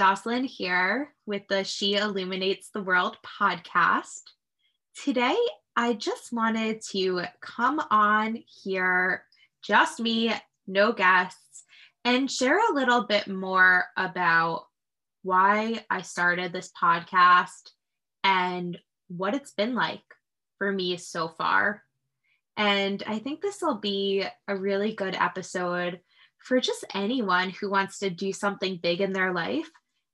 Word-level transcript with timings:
Jocelyn 0.00 0.44
here 0.44 1.12
with 1.26 1.42
the 1.50 1.62
She 1.62 1.96
Illuminates 1.96 2.70
the 2.70 2.82
World 2.82 3.18
podcast. 3.22 4.22
Today, 5.04 5.36
I 5.76 5.92
just 5.92 6.32
wanted 6.32 6.80
to 6.92 7.24
come 7.42 7.82
on 7.90 8.42
here, 8.62 9.24
just 9.62 10.00
me, 10.00 10.32
no 10.66 10.92
guests, 10.92 11.64
and 12.02 12.30
share 12.30 12.58
a 12.58 12.72
little 12.72 13.02
bit 13.02 13.28
more 13.28 13.84
about 13.94 14.68
why 15.22 15.84
I 15.90 16.00
started 16.00 16.50
this 16.50 16.72
podcast 16.82 17.68
and 18.24 18.78
what 19.08 19.34
it's 19.34 19.52
been 19.52 19.74
like 19.74 20.00
for 20.56 20.72
me 20.72 20.96
so 20.96 21.28
far. 21.28 21.82
And 22.56 23.02
I 23.06 23.18
think 23.18 23.42
this 23.42 23.60
will 23.60 23.76
be 23.76 24.24
a 24.48 24.56
really 24.56 24.94
good 24.94 25.14
episode 25.14 26.00
for 26.38 26.58
just 26.58 26.86
anyone 26.94 27.50
who 27.50 27.68
wants 27.68 27.98
to 27.98 28.08
do 28.08 28.32
something 28.32 28.80
big 28.82 29.02
in 29.02 29.12
their 29.12 29.34
life. 29.34 29.68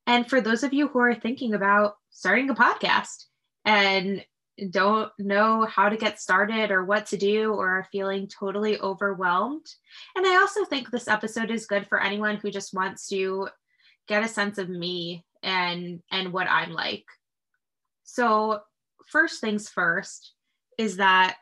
And 0.06 0.28
for 0.28 0.41
those 0.41 0.62
of 0.62 0.73
you 0.73 0.88
who 0.88 1.01
are 1.01 1.15
thinking 1.15 1.55
about 1.55 1.95
starting 2.10 2.48
a 2.51 2.55
podcast 2.55 3.24
and 3.65 4.24
don't 4.70 5.12
know 5.19 5.66
how 5.66 5.88
to 5.88 5.96
get 5.96 6.20
started 6.20 6.70
or 6.70 6.84
what 6.84 7.06
to 7.06 7.16
do 7.16 7.52
or 7.52 7.70
are 7.79 7.88
feeling 7.92 8.27
totally 8.27 8.79
overwhelmed. 8.80 9.66
And 10.15 10.27
I 10.27 10.37
also 10.37 10.65
think 10.65 10.91
this 10.91 11.09
episode 11.09 11.51
is 11.51 11.66
good 11.66 11.87
for 11.88 12.01
anyone 12.01 12.37
who 12.37 12.51
just 12.51 12.73
wants 12.73 13.09
to 13.09 13.48
get 14.09 14.24
a 14.24 14.29
sense 14.29 14.59
of 14.59 14.68
me 14.68 15.24
and 15.43 16.02
and 16.10 16.32
what 16.32 16.48
I'm 16.48 16.73
like. 16.73 17.04
So, 18.04 18.60
first 19.09 19.41
things 19.41 19.68
first 19.68 20.32
is 20.79 20.96
that 20.96 21.37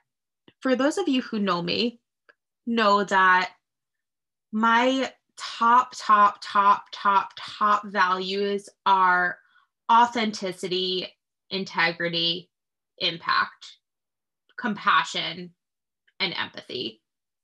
for 0.61 0.75
those 0.75 0.99
of 0.99 1.09
you 1.09 1.23
who 1.23 1.39
know 1.39 1.63
me, 1.63 2.01
know 2.67 3.05
that 3.05 3.53
my 4.51 5.13
top, 5.37 5.93
top, 5.97 6.39
top, 6.43 6.85
top, 6.93 7.31
top 7.39 7.87
values 7.87 8.69
are 8.87 9.39
authenticity, 9.91 11.09
integrity, 11.51 12.51
impact, 12.99 13.79
compassion, 14.59 15.53
and 16.21 16.35
empathy. 16.35 17.01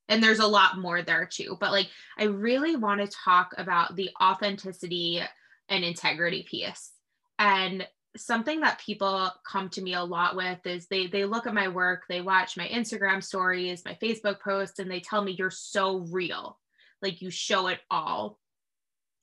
And 0.09 0.23
there's 0.23 0.41
a 0.41 0.47
lot 0.47 0.79
more 0.79 1.03
there 1.03 1.27
too. 1.27 1.57
But 1.61 1.73
like, 1.73 1.89
I 2.19 2.25
really 2.25 2.77
want 2.77 3.01
to 3.01 3.07
talk 3.25 3.55
about 3.59 3.97
the 3.97 4.11
authenticity 4.21 5.23
and 5.69 5.85
integrity 5.85 6.45
piece. 6.49 6.93
And 7.39 7.87
something 8.17 8.61
that 8.61 8.81
people 8.81 9.31
come 9.51 9.69
to 9.71 9.83
me 9.83 9.95
a 9.95 10.03
lot 10.03 10.35
with 10.35 10.67
is 10.67 10.87
they 10.87 11.07
they 11.07 11.25
look 11.25 11.47
at 11.47 11.55
my 11.55 11.69
work, 11.69 12.03
they 12.09 12.21
watch 12.21 12.57
my 12.57 12.67
Instagram 12.67 13.23
stories, 13.23 13.85
my 13.85 13.97
Facebook 14.03 14.41
posts, 14.41 14.81
and 14.81 14.91
they 14.91 15.01
tell 15.01 15.23
me 15.23 15.33
you're 15.33 15.51
so 15.51 15.99
real 16.11 16.59
like 17.03 17.23
you 17.23 17.31
show 17.31 17.69
it 17.69 17.81
all. 17.91 18.39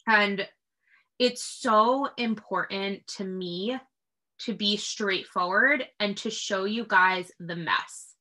And 0.08 0.47
it's 1.20 1.44
so 1.44 2.09
important 2.17 3.08
to 3.17 3.23
me 3.23 3.78
to 4.39 4.53
be 4.53 4.78
straightforward 4.78 5.86
and 6.00 6.16
to 6.17 6.30
show 6.30 6.66
you 6.66 6.86
guys 6.88 7.31
the 7.39 7.55
mess. 7.55 8.14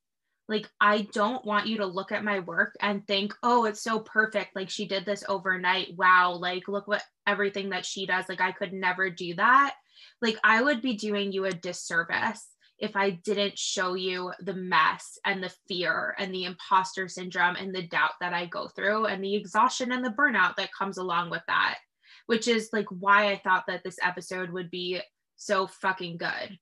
Like 0.48 0.70
i 0.80 1.02
don't 1.12 1.44
want 1.44 1.66
you 1.66 1.78
to 1.78 1.86
look 1.86 2.12
at 2.12 2.22
my 2.22 2.38
work 2.38 2.76
and 2.80 3.04
think 3.06 3.34
oh 3.42 3.64
it's 3.64 3.82
so 3.82 3.98
perfect. 3.98 4.54
Like 4.54 4.70
she 4.70 4.86
did 4.86 5.04
this 5.04 5.24
overnight. 5.28 5.94
Wow. 5.96 6.34
Like 6.34 6.68
look 6.68 6.86
what 6.86 7.02
everything 7.26 7.70
that 7.70 7.84
she 7.84 8.06
does. 8.06 8.28
Like 8.28 8.40
i 8.40 8.52
could 8.52 8.72
never 8.72 9.10
do 9.10 9.34
that. 9.34 9.74
Like 10.22 10.38
i 10.44 10.62
would 10.62 10.80
be 10.80 10.94
doing 10.94 11.32
you 11.32 11.44
a 11.44 11.52
disservice 11.52 12.46
if 12.78 12.94
I 12.94 13.10
didn't 13.10 13.58
show 13.58 13.94
you 13.94 14.32
the 14.40 14.52
mess 14.52 15.18
and 15.24 15.42
the 15.42 15.52
fear 15.66 16.14
and 16.18 16.32
the 16.32 16.44
imposter 16.44 17.08
syndrome 17.08 17.56
and 17.56 17.74
the 17.74 17.86
doubt 17.86 18.12
that 18.20 18.34
I 18.34 18.46
go 18.46 18.68
through 18.68 19.06
and 19.06 19.24
the 19.24 19.34
exhaustion 19.34 19.92
and 19.92 20.04
the 20.04 20.10
burnout 20.10 20.56
that 20.56 20.74
comes 20.76 20.98
along 20.98 21.30
with 21.30 21.42
that, 21.46 21.78
which 22.26 22.48
is 22.48 22.70
like 22.72 22.86
why 22.90 23.30
I 23.30 23.40
thought 23.42 23.64
that 23.68 23.82
this 23.82 23.96
episode 24.02 24.50
would 24.50 24.70
be 24.70 25.00
so 25.36 25.66
fucking 25.66 26.18
good. 26.18 26.58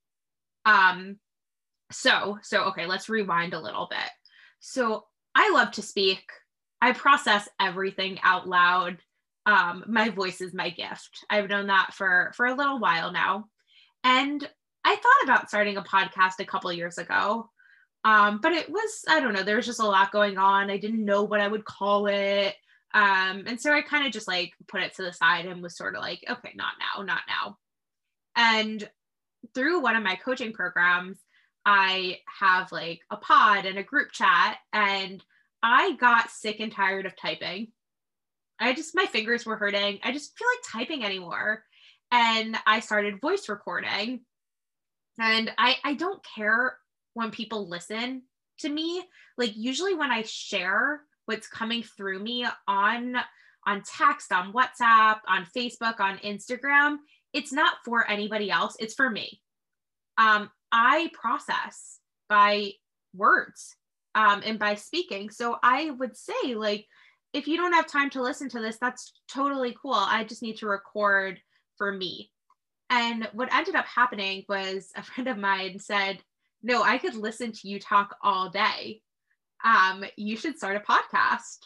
Um 0.64 1.18
so 1.90 2.38
so 2.42 2.64
okay, 2.64 2.86
let's 2.86 3.08
rewind 3.08 3.52
a 3.52 3.60
little 3.60 3.88
bit. 3.90 4.10
So 4.60 5.04
I 5.34 5.50
love 5.50 5.72
to 5.72 5.82
speak. 5.82 6.22
I 6.80 6.92
process 6.92 7.48
everything 7.60 8.20
out 8.22 8.48
loud. 8.48 8.98
Um 9.46 9.84
my 9.88 10.10
voice 10.10 10.40
is 10.40 10.54
my 10.54 10.70
gift. 10.70 11.24
I've 11.28 11.48
known 11.48 11.66
that 11.66 11.92
for 11.92 12.32
for 12.36 12.46
a 12.46 12.54
little 12.54 12.78
while 12.78 13.10
now. 13.10 13.46
And 14.04 14.48
I 14.84 14.96
thought 14.96 15.24
about 15.24 15.48
starting 15.48 15.76
a 15.76 15.82
podcast 15.82 16.40
a 16.40 16.44
couple 16.44 16.72
years 16.72 16.98
ago. 16.98 17.50
Um, 18.04 18.38
but 18.42 18.52
it 18.52 18.68
was, 18.68 19.02
I 19.08 19.18
don't 19.20 19.32
know, 19.32 19.42
there 19.42 19.56
was 19.56 19.64
just 19.64 19.80
a 19.80 19.86
lot 19.86 20.12
going 20.12 20.36
on. 20.36 20.70
I 20.70 20.76
didn't 20.76 21.04
know 21.04 21.22
what 21.22 21.40
I 21.40 21.48
would 21.48 21.64
call 21.64 22.06
it. 22.06 22.54
Um, 22.92 23.44
and 23.46 23.58
so 23.58 23.72
I 23.72 23.80
kind 23.80 24.06
of 24.06 24.12
just 24.12 24.28
like 24.28 24.52
put 24.68 24.82
it 24.82 24.94
to 24.96 25.02
the 25.02 25.12
side 25.12 25.46
and 25.46 25.62
was 25.62 25.76
sort 25.76 25.96
of 25.96 26.02
like, 26.02 26.22
okay, 26.28 26.52
not 26.54 26.74
now, 26.78 27.02
not 27.02 27.22
now. 27.26 27.56
And 28.36 28.88
through 29.54 29.80
one 29.80 29.96
of 29.96 30.02
my 30.02 30.16
coaching 30.16 30.52
programs, 30.52 31.18
I 31.64 32.18
have 32.40 32.70
like 32.72 33.00
a 33.10 33.16
pod 33.16 33.64
and 33.64 33.78
a 33.78 33.82
group 33.82 34.12
chat, 34.12 34.58
and 34.72 35.24
I 35.62 35.96
got 35.96 36.30
sick 36.30 36.60
and 36.60 36.70
tired 36.70 37.06
of 37.06 37.16
typing. 37.16 37.68
I 38.60 38.74
just, 38.74 38.94
my 38.94 39.06
fingers 39.06 39.46
were 39.46 39.56
hurting. 39.56 39.98
I 40.02 40.12
just 40.12 40.36
feel 40.36 40.46
like 40.48 40.86
typing 40.86 41.04
anymore. 41.04 41.64
And 42.12 42.56
I 42.66 42.80
started 42.80 43.20
voice 43.20 43.48
recording 43.48 44.20
and 45.18 45.50
I, 45.58 45.76
I 45.84 45.94
don't 45.94 46.24
care 46.36 46.76
when 47.14 47.30
people 47.30 47.68
listen 47.68 48.22
to 48.60 48.68
me. 48.68 49.04
Like 49.38 49.52
usually 49.56 49.94
when 49.94 50.10
I 50.10 50.22
share 50.22 51.02
what's 51.26 51.48
coming 51.48 51.82
through 51.82 52.20
me 52.20 52.46
on 52.68 53.16
on 53.66 53.82
text, 53.82 54.30
on 54.30 54.52
WhatsApp, 54.52 55.20
on 55.26 55.46
Facebook, 55.56 55.98
on 55.98 56.18
Instagram, 56.18 56.96
it's 57.32 57.52
not 57.52 57.76
for 57.84 58.08
anybody 58.08 58.50
else. 58.50 58.76
It's 58.78 58.94
for 58.94 59.08
me. 59.08 59.40
Um, 60.18 60.50
I 60.70 61.10
process 61.14 61.98
by 62.28 62.72
words 63.14 63.76
um, 64.14 64.42
and 64.44 64.58
by 64.58 64.74
speaking. 64.74 65.30
So 65.30 65.56
I 65.62 65.90
would 65.90 66.16
say, 66.16 66.54
like, 66.54 66.86
if 67.32 67.48
you 67.48 67.56
don't 67.56 67.72
have 67.72 67.86
time 67.86 68.10
to 68.10 68.22
listen 68.22 68.48
to 68.50 68.60
this, 68.60 68.76
that's 68.80 69.14
totally 69.28 69.74
cool. 69.80 69.94
I 69.94 70.24
just 70.24 70.42
need 70.42 70.58
to 70.58 70.66
record 70.66 71.40
for 71.78 71.90
me. 71.90 72.30
And 72.90 73.28
what 73.32 73.52
ended 73.52 73.74
up 73.74 73.86
happening 73.86 74.44
was 74.48 74.90
a 74.96 75.02
friend 75.02 75.28
of 75.28 75.38
mine 75.38 75.78
said, 75.78 76.22
No, 76.62 76.82
I 76.82 76.98
could 76.98 77.14
listen 77.14 77.52
to 77.52 77.68
you 77.68 77.80
talk 77.80 78.16
all 78.22 78.50
day. 78.50 79.02
Um, 79.64 80.04
you 80.16 80.36
should 80.36 80.58
start 80.58 80.76
a 80.76 80.80
podcast. 80.80 81.58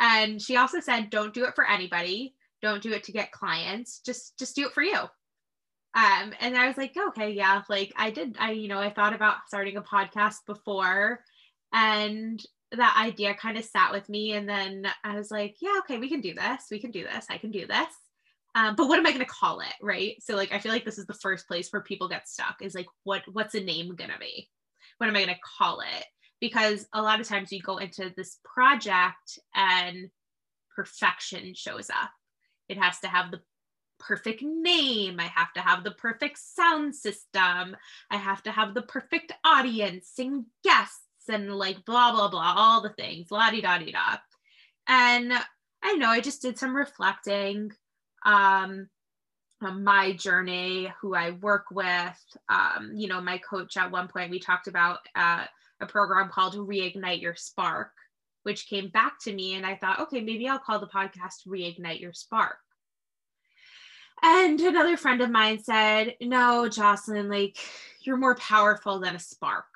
And 0.00 0.40
she 0.40 0.56
also 0.56 0.80
said, 0.80 1.10
Don't 1.10 1.34
do 1.34 1.44
it 1.44 1.54
for 1.54 1.68
anybody. 1.68 2.34
Don't 2.60 2.82
do 2.82 2.92
it 2.92 3.04
to 3.04 3.12
get 3.12 3.32
clients. 3.32 4.00
Just 4.00 4.38
just 4.38 4.56
do 4.56 4.66
it 4.66 4.72
for 4.72 4.82
you. 4.82 4.98
Um, 5.94 6.32
and 6.40 6.56
I 6.56 6.68
was 6.68 6.76
like, 6.76 6.94
okay, 6.96 7.30
yeah, 7.30 7.62
like 7.68 7.92
I 7.96 8.10
did, 8.10 8.36
I, 8.38 8.52
you 8.52 8.68
know, 8.68 8.78
I 8.78 8.90
thought 8.90 9.14
about 9.14 9.38
starting 9.48 9.76
a 9.76 9.82
podcast 9.82 10.46
before 10.46 11.24
and 11.72 12.40
that 12.72 12.96
idea 12.96 13.34
kind 13.34 13.56
of 13.58 13.64
sat 13.64 13.92
with 13.92 14.08
me. 14.08 14.32
And 14.32 14.48
then 14.48 14.86
I 15.02 15.16
was 15.16 15.30
like, 15.30 15.56
yeah, 15.60 15.78
okay, 15.80 15.98
we 15.98 16.08
can 16.08 16.20
do 16.20 16.34
this. 16.34 16.66
We 16.70 16.78
can 16.78 16.90
do 16.90 17.04
this. 17.04 17.26
I 17.30 17.38
can 17.38 17.50
do 17.50 17.66
this. 17.66 17.88
Um, 18.54 18.74
but 18.76 18.88
what 18.88 18.98
am 18.98 19.06
I 19.06 19.10
going 19.10 19.24
to 19.24 19.26
call 19.26 19.60
it, 19.60 19.74
right? 19.80 20.16
So 20.20 20.34
like 20.34 20.52
I 20.52 20.58
feel 20.58 20.72
like 20.72 20.84
this 20.84 20.98
is 20.98 21.06
the 21.06 21.14
first 21.14 21.46
place 21.46 21.68
where 21.70 21.82
people 21.82 22.08
get 22.08 22.28
stuck 22.28 22.56
is 22.60 22.74
like 22.74 22.86
what 23.04 23.22
what's 23.32 23.54
a 23.54 23.60
name 23.60 23.94
going 23.94 24.10
to 24.10 24.18
be? 24.18 24.48
What 24.98 25.08
am 25.08 25.16
I 25.16 25.24
going 25.24 25.34
to 25.34 25.40
call 25.58 25.80
it? 25.80 26.04
Because 26.40 26.86
a 26.92 27.02
lot 27.02 27.20
of 27.20 27.28
times 27.28 27.52
you 27.52 27.60
go 27.60 27.78
into 27.78 28.12
this 28.16 28.38
project 28.44 29.38
and 29.54 30.08
perfection 30.74 31.54
shows 31.54 31.90
up. 31.90 32.10
It 32.68 32.78
has 32.78 32.98
to 33.00 33.08
have 33.08 33.30
the 33.30 33.40
perfect 33.98 34.42
name. 34.42 35.18
I 35.20 35.26
have 35.34 35.52
to 35.54 35.60
have 35.60 35.84
the 35.84 35.90
perfect 35.92 36.38
sound 36.38 36.94
system. 36.94 37.76
I 38.10 38.16
have 38.16 38.42
to 38.44 38.50
have 38.50 38.74
the 38.74 38.82
perfect 38.82 39.32
audience 39.44 40.12
and 40.18 40.44
guests 40.64 41.02
and 41.28 41.54
like 41.54 41.84
blah 41.84 42.12
blah 42.12 42.28
blah, 42.28 42.54
all 42.56 42.80
the 42.80 42.90
things, 42.90 43.30
la 43.30 43.50
di 43.50 43.60
da 43.60 43.78
di 43.78 43.92
da. 43.92 44.16
And 44.86 45.32
I 45.82 45.94
know 45.94 46.08
I 46.08 46.20
just 46.20 46.42
did 46.42 46.58
some 46.58 46.74
reflecting 46.74 47.72
um, 48.24 48.88
my 49.60 50.12
journey, 50.12 50.92
who 51.00 51.14
I 51.14 51.30
work 51.30 51.66
with. 51.70 52.36
Um, 52.48 52.92
you 52.94 53.08
know, 53.08 53.20
my 53.20 53.38
coach 53.38 53.76
at 53.76 53.90
one 53.90 54.08
point, 54.08 54.30
we 54.30 54.38
talked 54.38 54.68
about 54.68 55.00
uh, 55.14 55.44
a 55.80 55.86
program 55.86 56.28
called 56.28 56.54
Reignite 56.54 57.20
Your 57.20 57.34
Spark, 57.34 57.92
which 58.44 58.68
came 58.68 58.88
back 58.88 59.18
to 59.22 59.32
me. 59.32 59.54
And 59.54 59.66
I 59.66 59.76
thought, 59.76 60.00
okay, 60.00 60.20
maybe 60.20 60.48
I'll 60.48 60.58
call 60.58 60.78
the 60.78 60.86
podcast 60.86 61.46
Reignite 61.46 62.00
Your 62.00 62.12
Spark. 62.12 62.58
And 64.22 64.60
another 64.60 64.96
friend 64.96 65.20
of 65.20 65.30
mine 65.30 65.62
said, 65.62 66.16
no, 66.20 66.68
Jocelyn, 66.68 67.28
like 67.28 67.56
you're 68.00 68.16
more 68.16 68.34
powerful 68.36 68.98
than 68.98 69.14
a 69.14 69.20
spark. 69.20 69.66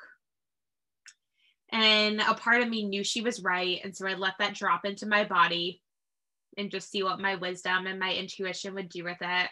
And 1.70 2.20
a 2.20 2.34
part 2.34 2.62
of 2.62 2.68
me 2.68 2.84
knew 2.84 3.04
she 3.04 3.22
was 3.22 3.42
right. 3.42 3.80
And 3.82 3.96
so 3.96 4.06
I 4.06 4.14
let 4.14 4.34
that 4.38 4.54
drop 4.54 4.84
into 4.84 5.06
my 5.06 5.24
body 5.24 5.81
and 6.56 6.70
just 6.70 6.90
see 6.90 7.02
what 7.02 7.20
my 7.20 7.36
wisdom 7.36 7.86
and 7.86 7.98
my 7.98 8.12
intuition 8.14 8.74
would 8.74 8.88
do 8.88 9.04
with 9.04 9.18
it. 9.20 9.50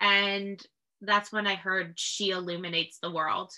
And 0.00 0.60
that's 1.00 1.32
when 1.32 1.46
I 1.46 1.54
heard 1.54 1.94
she 1.96 2.30
illuminates 2.30 2.98
the 2.98 3.10
world. 3.10 3.52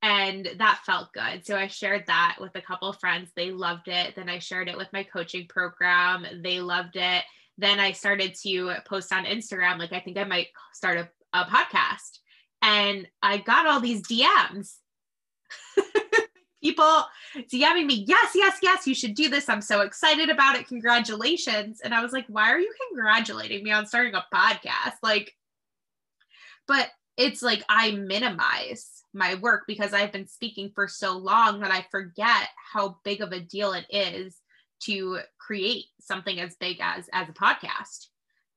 And 0.00 0.48
that 0.58 0.82
felt 0.86 1.12
good. 1.12 1.44
So 1.44 1.56
I 1.56 1.66
shared 1.66 2.04
that 2.06 2.36
with 2.40 2.54
a 2.54 2.62
couple 2.62 2.88
of 2.88 3.00
friends. 3.00 3.30
They 3.34 3.50
loved 3.50 3.88
it. 3.88 4.14
Then 4.14 4.28
I 4.28 4.38
shared 4.38 4.68
it 4.68 4.76
with 4.76 4.92
my 4.92 5.02
coaching 5.02 5.46
program. 5.48 6.24
They 6.42 6.60
loved 6.60 6.96
it. 6.96 7.24
then 7.60 7.80
I 7.80 7.90
started 7.90 8.36
to 8.42 8.74
post 8.86 9.12
on 9.12 9.24
Instagram, 9.24 9.78
like 9.78 9.92
I 9.92 9.98
think 9.98 10.16
I 10.16 10.24
might 10.24 10.46
start 10.72 10.98
a, 10.98 11.08
a 11.36 11.44
podcast. 11.44 12.18
And 12.62 13.08
I 13.20 13.38
got 13.38 13.66
all 13.66 13.80
these 13.80 14.02
DMs. 14.02 14.74
People 16.62 17.04
DMing 17.36 17.86
me, 17.86 18.04
yes, 18.06 18.32
yes, 18.34 18.58
yes, 18.62 18.86
you 18.86 18.94
should 18.94 19.14
do 19.14 19.28
this. 19.28 19.48
I'm 19.48 19.62
so 19.62 19.82
excited 19.82 20.28
about 20.28 20.56
it. 20.56 20.66
Congratulations. 20.66 21.80
And 21.82 21.94
I 21.94 22.02
was 22.02 22.12
like, 22.12 22.26
why 22.28 22.50
are 22.50 22.58
you 22.58 22.72
congratulating 22.88 23.62
me 23.62 23.70
on 23.70 23.86
starting 23.86 24.14
a 24.14 24.24
podcast? 24.34 24.96
Like, 25.02 25.34
but 26.66 26.88
it's 27.16 27.42
like 27.42 27.62
I 27.68 27.92
minimize 27.92 29.02
my 29.14 29.36
work 29.36 29.64
because 29.66 29.92
I've 29.94 30.12
been 30.12 30.26
speaking 30.26 30.72
for 30.74 30.88
so 30.88 31.16
long 31.16 31.60
that 31.60 31.70
I 31.70 31.86
forget 31.90 32.48
how 32.72 32.98
big 33.04 33.20
of 33.20 33.32
a 33.32 33.40
deal 33.40 33.72
it 33.72 33.86
is 33.90 34.36
to 34.80 35.18
create 35.38 35.86
something 36.00 36.40
as 36.40 36.56
big 36.56 36.78
as 36.80 37.08
as 37.12 37.28
a 37.28 37.32
podcast 37.32 38.06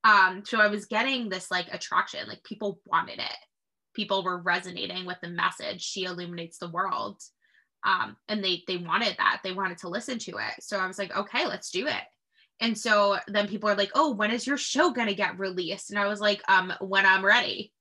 um 0.04 0.44
so 0.46 0.60
i 0.60 0.68
was 0.68 0.86
getting 0.86 1.30
this 1.30 1.50
like 1.50 1.68
attraction 1.72 2.28
like 2.28 2.44
people 2.44 2.80
wanted 2.86 3.20
it 3.20 3.38
people 3.94 4.24
were 4.24 4.42
resonating 4.42 5.06
with 5.06 5.18
the 5.22 5.30
message 5.30 5.82
she 5.82 6.04
illuminates 6.04 6.58
the 6.58 6.70
world 6.70 7.22
um 7.84 8.16
and 8.28 8.44
they 8.44 8.64
they 8.68 8.78
wanted 8.78 9.16
that 9.18 9.40
they 9.44 9.52
wanted 9.52 9.78
to 9.78 9.90
listen 9.90 10.20
to 10.20 10.32
it 10.38 10.62
so 10.62 10.78
i 10.78 10.88
was 10.88 10.98
like 10.98 11.16
okay 11.16 11.46
let's 11.48 11.72
do 11.72 11.88
it 11.88 12.04
and 12.60 12.78
so 12.78 13.18
then 13.28 13.48
people 13.48 13.70
are 13.70 13.76
like 13.76 13.92
oh 13.96 14.14
when 14.14 14.32
is 14.32 14.46
your 14.46 14.58
show 14.58 14.92
going 14.92 15.08
to 15.08 15.16
get 15.16 15.40
released 15.40 15.90
and 15.90 16.00
i 16.00 16.08
was 16.08 16.22
like 16.22 16.42
um 16.48 16.72
when 16.80 17.06
i'm 17.06 17.26
ready 17.26 17.72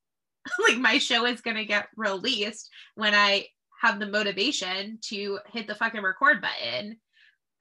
like 0.68 0.78
my 0.78 0.98
show 0.98 1.26
is 1.26 1.40
going 1.40 1.56
to 1.56 1.64
get 1.64 1.88
released 1.96 2.70
when 2.94 3.14
I 3.14 3.46
have 3.80 3.98
the 3.98 4.06
motivation 4.06 4.98
to 5.02 5.38
hit 5.52 5.66
the 5.66 5.74
fucking 5.74 6.02
record 6.02 6.40
button. 6.40 6.96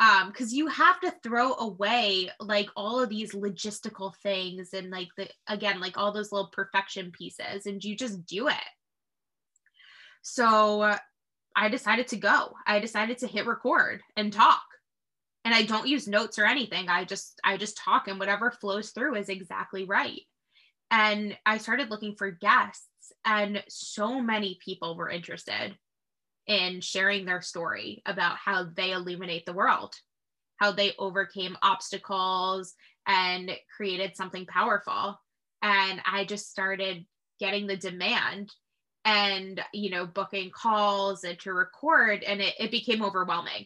Um, 0.02 0.30
because 0.30 0.54
you 0.54 0.68
have 0.68 0.98
to 1.02 1.14
throw 1.24 1.56
away 1.56 2.30
like 2.40 2.70
all 2.78 3.04
of 3.04 3.10
these 3.10 3.34
logistical 3.34 4.16
things 4.24 4.70
and 4.74 4.90
like 4.90 5.10
the 5.18 5.28
again, 5.46 5.82
like 5.82 5.98
all 5.98 6.14
those 6.14 6.32
little 6.32 6.52
perfection 6.54 7.12
pieces, 7.12 7.66
and 7.66 7.84
you 7.84 7.98
just 7.98 8.26
do 8.26 8.48
it. 8.48 8.56
So 10.22 10.96
I 11.60 11.68
decided 11.68 12.08
to 12.08 12.16
go. 12.16 12.54
I 12.66 12.80
decided 12.80 13.18
to 13.18 13.28
hit 13.28 13.46
record 13.46 14.02
and 14.16 14.32
talk. 14.32 14.64
And 15.44 15.54
I 15.54 15.64
don't 15.64 15.90
use 15.90 16.08
notes 16.08 16.40
or 16.40 16.46
anything. 16.46 16.88
I 16.88 17.04
just 17.04 17.38
I 17.44 17.58
just 17.58 17.78
talk 17.78 18.08
and 18.08 18.18
whatever 18.18 18.50
flows 18.50 18.92
through 18.92 19.16
is 19.16 19.28
exactly 19.28 19.84
right. 19.84 20.22
And 20.90 21.38
I 21.46 21.58
started 21.58 21.90
looking 21.90 22.16
for 22.16 22.32
guests, 22.32 23.12
and 23.26 23.62
so 23.68 24.22
many 24.22 24.58
people 24.64 24.96
were 24.96 25.10
interested 25.10 25.78
in 26.48 26.80
sharing 26.80 27.26
their 27.26 27.42
story 27.42 28.02
about 28.06 28.38
how 28.38 28.68
they 28.76 28.92
illuminate 28.92 29.46
the 29.46 29.54
world, 29.54 29.94
how 30.58 30.72
they 30.72 30.94
overcame 30.98 31.58
obstacles 31.62 32.74
and 33.06 33.52
created 33.76 34.16
something 34.16 34.46
powerful. 34.46 35.20
And 35.62 36.02
I 36.10 36.24
just 36.24 36.50
started 36.50 37.06
getting 37.40 37.68
the 37.68 37.78
demand 37.78 38.50
and 39.10 39.62
you 39.74 39.90
know 39.90 40.06
booking 40.06 40.52
calls 40.52 41.24
and 41.24 41.40
to 41.40 41.54
record 41.54 42.24
and 42.24 42.42
it, 42.42 42.54
it 42.60 42.72
became 42.72 43.04
overwhelming 43.04 43.66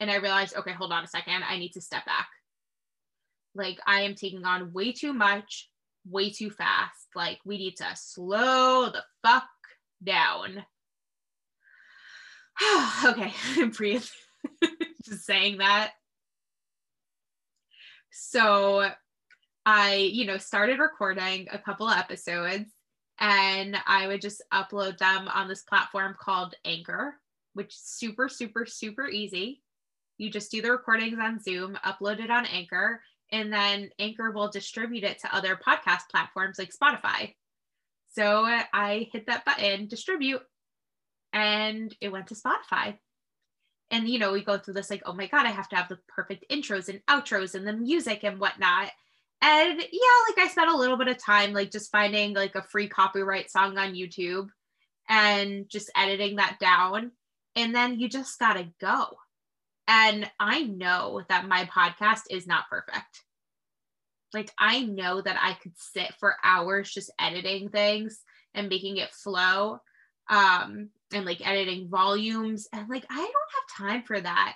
and 0.00 0.10
i 0.10 0.16
realized 0.16 0.56
okay 0.56 0.72
hold 0.72 0.92
on 0.92 1.04
a 1.04 1.08
second 1.08 1.42
i 1.48 1.58
need 1.58 1.72
to 1.72 1.80
step 1.80 2.04
back 2.04 2.28
like 3.54 3.78
i 3.86 4.02
am 4.02 4.14
taking 4.14 4.44
on 4.44 4.72
way 4.72 4.92
too 4.92 5.12
much 5.12 5.70
way 6.08 6.30
too 6.30 6.50
fast. 6.50 7.08
Like 7.14 7.40
we 7.44 7.58
need 7.58 7.76
to 7.76 7.86
slow 7.94 8.90
the 8.90 9.02
fuck 9.24 9.48
down. 10.02 10.64
okay, 13.04 13.32
breathe. 13.76 14.06
Just 15.04 15.24
saying 15.24 15.58
that. 15.58 15.92
So 18.10 18.88
I, 19.66 19.94
you 19.94 20.26
know, 20.26 20.38
started 20.38 20.78
recording 20.78 21.48
a 21.52 21.58
couple 21.58 21.88
episodes 21.88 22.70
and 23.20 23.76
I 23.86 24.06
would 24.06 24.22
just 24.22 24.42
upload 24.52 24.98
them 24.98 25.28
on 25.28 25.46
this 25.46 25.62
platform 25.62 26.16
called 26.18 26.54
Anchor, 26.64 27.16
which 27.52 27.74
is 27.74 27.82
super, 27.82 28.28
super, 28.28 28.64
super 28.64 29.06
easy. 29.06 29.62
You 30.16 30.30
just 30.30 30.50
do 30.50 30.62
the 30.62 30.72
recordings 30.72 31.18
on 31.20 31.40
Zoom, 31.40 31.78
upload 31.84 32.20
it 32.20 32.30
on 32.30 32.46
Anchor, 32.46 33.02
and 33.30 33.52
then 33.52 33.90
Anchor 33.98 34.30
will 34.30 34.50
distribute 34.50 35.04
it 35.04 35.18
to 35.20 35.34
other 35.34 35.56
podcast 35.56 36.08
platforms 36.10 36.58
like 36.58 36.74
Spotify. 36.74 37.34
So 38.12 38.44
I 38.72 39.08
hit 39.12 39.26
that 39.26 39.44
button, 39.44 39.86
distribute, 39.86 40.42
and 41.32 41.94
it 42.00 42.10
went 42.10 42.26
to 42.28 42.34
Spotify. 42.34 42.98
And 43.90 44.08
you 44.08 44.18
know, 44.18 44.32
we 44.32 44.42
go 44.42 44.58
through 44.58 44.74
this 44.74 44.90
like, 44.90 45.02
oh 45.04 45.12
my 45.12 45.26
God, 45.26 45.46
I 45.46 45.50
have 45.50 45.68
to 45.70 45.76
have 45.76 45.88
the 45.88 45.98
perfect 46.08 46.44
intros 46.50 46.88
and 46.88 47.00
outros 47.08 47.54
and 47.54 47.66
the 47.66 47.72
music 47.72 48.24
and 48.24 48.40
whatnot. 48.40 48.90
And 49.42 49.80
yeah, 49.80 50.18
like 50.28 50.38
I 50.38 50.48
spent 50.50 50.70
a 50.70 50.76
little 50.76 50.98
bit 50.98 51.08
of 51.08 51.22
time 51.22 51.52
like 51.52 51.70
just 51.70 51.90
finding 51.90 52.34
like 52.34 52.54
a 52.54 52.62
free 52.62 52.88
copyright 52.88 53.50
song 53.50 53.78
on 53.78 53.94
YouTube 53.94 54.48
and 55.08 55.68
just 55.68 55.90
editing 55.96 56.36
that 56.36 56.58
down. 56.60 57.12
And 57.56 57.74
then 57.74 57.98
you 57.98 58.08
just 58.08 58.38
gotta 58.38 58.68
go. 58.80 59.06
And 59.88 60.30
I 60.38 60.62
know 60.62 61.22
that 61.28 61.48
my 61.48 61.64
podcast 61.64 62.22
is 62.30 62.46
not 62.46 62.68
perfect. 62.68 63.24
Like, 64.32 64.52
I 64.58 64.82
know 64.82 65.20
that 65.20 65.38
I 65.42 65.54
could 65.54 65.72
sit 65.76 66.14
for 66.20 66.36
hours 66.44 66.92
just 66.92 67.10
editing 67.18 67.68
things 67.68 68.22
and 68.54 68.68
making 68.68 68.98
it 68.98 69.12
flow 69.12 69.80
um, 70.28 70.90
and 71.12 71.24
like 71.24 71.44
editing 71.44 71.88
volumes. 71.88 72.68
And 72.72 72.88
like, 72.88 73.04
I 73.10 73.16
don't 73.16 73.26
have 73.26 73.88
time 73.88 74.02
for 74.04 74.20
that. 74.20 74.54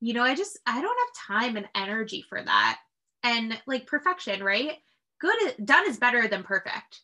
You 0.00 0.14
know, 0.14 0.22
I 0.22 0.34
just, 0.34 0.58
I 0.66 0.80
don't 0.80 0.98
have 0.98 1.38
time 1.38 1.56
and 1.56 1.68
energy 1.74 2.24
for 2.26 2.42
that. 2.42 2.78
And 3.26 3.60
like 3.66 3.88
perfection, 3.88 4.42
right? 4.42 4.74
Good, 5.20 5.56
done 5.64 5.88
is 5.88 5.98
better 5.98 6.28
than 6.28 6.44
perfect. 6.44 7.00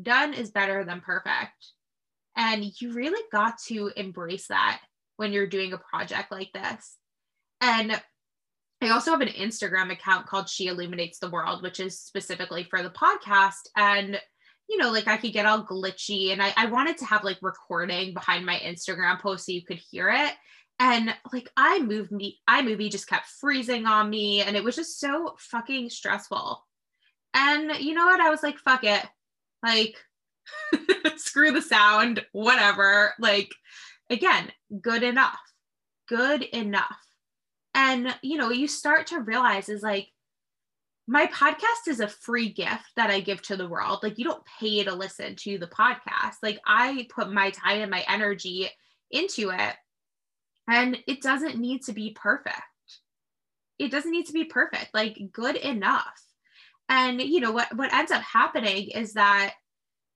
Done 0.00 0.34
is 0.34 0.50
better 0.50 0.84
than 0.84 1.00
perfect. 1.00 1.72
And 2.36 2.70
you 2.80 2.92
really 2.92 3.22
got 3.32 3.54
to 3.68 3.90
embrace 3.96 4.48
that 4.48 4.82
when 5.16 5.32
you're 5.32 5.46
doing 5.46 5.72
a 5.72 5.78
project 5.78 6.30
like 6.30 6.50
this. 6.52 6.96
And 7.62 7.98
I 8.82 8.90
also 8.90 9.12
have 9.12 9.22
an 9.22 9.28
Instagram 9.28 9.90
account 9.90 10.26
called 10.26 10.50
She 10.50 10.66
Illuminates 10.66 11.18
the 11.18 11.30
World, 11.30 11.62
which 11.62 11.80
is 11.80 11.98
specifically 11.98 12.64
for 12.64 12.82
the 12.82 12.90
podcast. 12.90 13.62
And, 13.74 14.20
you 14.68 14.76
know, 14.76 14.90
like 14.90 15.08
I 15.08 15.16
could 15.16 15.32
get 15.32 15.46
all 15.46 15.64
glitchy 15.64 16.32
and 16.32 16.42
I, 16.42 16.52
I 16.58 16.66
wanted 16.66 16.98
to 16.98 17.06
have 17.06 17.24
like 17.24 17.38
recording 17.40 18.12
behind 18.12 18.44
my 18.44 18.56
Instagram 18.56 19.18
post 19.18 19.46
so 19.46 19.52
you 19.52 19.64
could 19.64 19.80
hear 19.90 20.10
it. 20.10 20.34
And 20.80 21.14
like 21.32 21.50
iMovie, 21.58 22.38
iMovie 22.48 22.90
just 22.90 23.08
kept 23.08 23.26
freezing 23.26 23.86
on 23.86 24.10
me 24.10 24.42
and 24.42 24.56
it 24.56 24.64
was 24.64 24.76
just 24.76 24.98
so 24.98 25.36
fucking 25.38 25.90
stressful. 25.90 26.64
And 27.32 27.72
you 27.78 27.94
know 27.94 28.06
what? 28.06 28.20
I 28.20 28.30
was 28.30 28.42
like, 28.42 28.58
fuck 28.58 28.84
it. 28.84 29.04
Like, 29.62 29.96
screw 31.16 31.52
the 31.52 31.62
sound, 31.62 32.24
whatever. 32.32 33.14
Like, 33.18 33.52
again, 34.10 34.52
good 34.80 35.02
enough, 35.02 35.40
good 36.08 36.42
enough. 36.42 36.98
And, 37.74 38.14
you 38.22 38.38
know, 38.38 38.50
you 38.50 38.68
start 38.68 39.08
to 39.08 39.20
realize 39.20 39.68
is 39.68 39.82
like, 39.82 40.08
my 41.06 41.26
podcast 41.26 41.88
is 41.88 42.00
a 42.00 42.08
free 42.08 42.48
gift 42.48 42.84
that 42.96 43.10
I 43.10 43.20
give 43.20 43.42
to 43.42 43.56
the 43.56 43.68
world. 43.68 44.00
Like, 44.02 44.18
you 44.18 44.24
don't 44.24 44.44
pay 44.58 44.84
to 44.84 44.94
listen 44.94 45.36
to 45.36 45.58
the 45.58 45.66
podcast. 45.66 46.36
Like, 46.42 46.60
I 46.66 47.06
put 47.14 47.32
my 47.32 47.50
time 47.50 47.82
and 47.82 47.90
my 47.90 48.04
energy 48.08 48.70
into 49.10 49.50
it, 49.50 49.74
and 50.68 50.98
it 51.06 51.22
doesn't 51.22 51.58
need 51.58 51.82
to 51.84 51.92
be 51.92 52.16
perfect. 52.20 52.58
It 53.78 53.90
doesn't 53.90 54.12
need 54.12 54.26
to 54.26 54.32
be 54.32 54.44
perfect, 54.44 54.94
like, 54.94 55.18
good 55.32 55.56
enough. 55.56 56.20
And, 56.88 57.20
you 57.20 57.40
know, 57.40 57.52
what, 57.52 57.74
what 57.76 57.92
ends 57.92 58.12
up 58.12 58.22
happening 58.22 58.90
is 58.90 59.14
that 59.14 59.54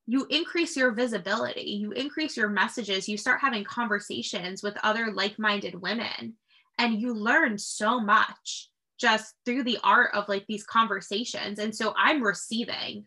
you 0.06 0.26
increase 0.30 0.76
your 0.76 0.92
visibility, 0.92 1.62
you 1.82 1.92
increase 1.92 2.36
your 2.36 2.48
messages, 2.48 3.08
you 3.08 3.18
start 3.18 3.40
having 3.40 3.64
conversations 3.64 4.62
with 4.62 4.78
other 4.82 5.12
like 5.12 5.38
minded 5.38 5.74
women, 5.74 6.34
and 6.78 7.00
you 7.00 7.12
learn 7.12 7.58
so 7.58 8.00
much 8.00 8.70
just 8.98 9.34
through 9.44 9.64
the 9.64 9.78
art 9.84 10.10
of 10.14 10.28
like 10.28 10.46
these 10.46 10.64
conversations. 10.64 11.58
And 11.58 11.74
so 11.74 11.94
I'm 11.96 12.22
receiving, 12.22 13.06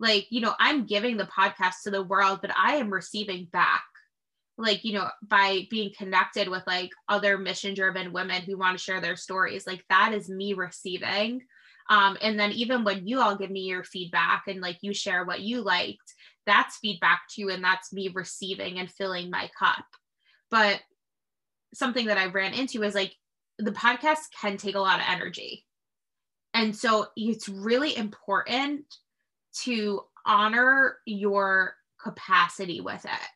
like, 0.00 0.26
you 0.30 0.40
know, 0.40 0.54
I'm 0.58 0.86
giving 0.86 1.16
the 1.16 1.28
podcast 1.38 1.82
to 1.84 1.90
the 1.90 2.02
world, 2.02 2.40
but 2.40 2.50
I 2.56 2.76
am 2.76 2.90
receiving 2.90 3.48
back. 3.52 3.84
Like, 4.62 4.84
you 4.84 4.94
know, 4.94 5.08
by 5.22 5.66
being 5.70 5.92
connected 5.96 6.48
with 6.48 6.62
like 6.66 6.90
other 7.08 7.36
mission 7.36 7.74
driven 7.74 8.12
women 8.12 8.42
who 8.42 8.56
want 8.56 8.78
to 8.78 8.82
share 8.82 9.00
their 9.00 9.16
stories, 9.16 9.66
like 9.66 9.84
that 9.88 10.12
is 10.14 10.28
me 10.28 10.54
receiving. 10.54 11.42
Um, 11.90 12.16
and 12.22 12.38
then 12.38 12.52
even 12.52 12.84
when 12.84 13.06
you 13.06 13.20
all 13.20 13.36
give 13.36 13.50
me 13.50 13.62
your 13.62 13.84
feedback 13.84 14.44
and 14.46 14.60
like 14.60 14.78
you 14.82 14.94
share 14.94 15.24
what 15.24 15.40
you 15.40 15.62
liked, 15.62 16.14
that's 16.46 16.76
feedback 16.76 17.22
to 17.30 17.40
you 17.40 17.50
and 17.50 17.62
that's 17.62 17.92
me 17.92 18.10
receiving 18.14 18.78
and 18.78 18.90
filling 18.90 19.30
my 19.30 19.50
cup. 19.58 19.84
But 20.50 20.80
something 21.74 22.06
that 22.06 22.18
i 22.18 22.26
ran 22.26 22.52
into 22.52 22.82
is 22.82 22.94
like 22.94 23.14
the 23.58 23.72
podcast 23.72 24.20
can 24.40 24.56
take 24.56 24.74
a 24.74 24.80
lot 24.80 25.00
of 25.00 25.06
energy. 25.08 25.64
And 26.54 26.76
so 26.76 27.06
it's 27.16 27.48
really 27.48 27.96
important 27.96 28.84
to 29.62 30.02
honor 30.26 30.98
your 31.06 31.74
capacity 32.02 32.80
with 32.80 33.04
it 33.04 33.28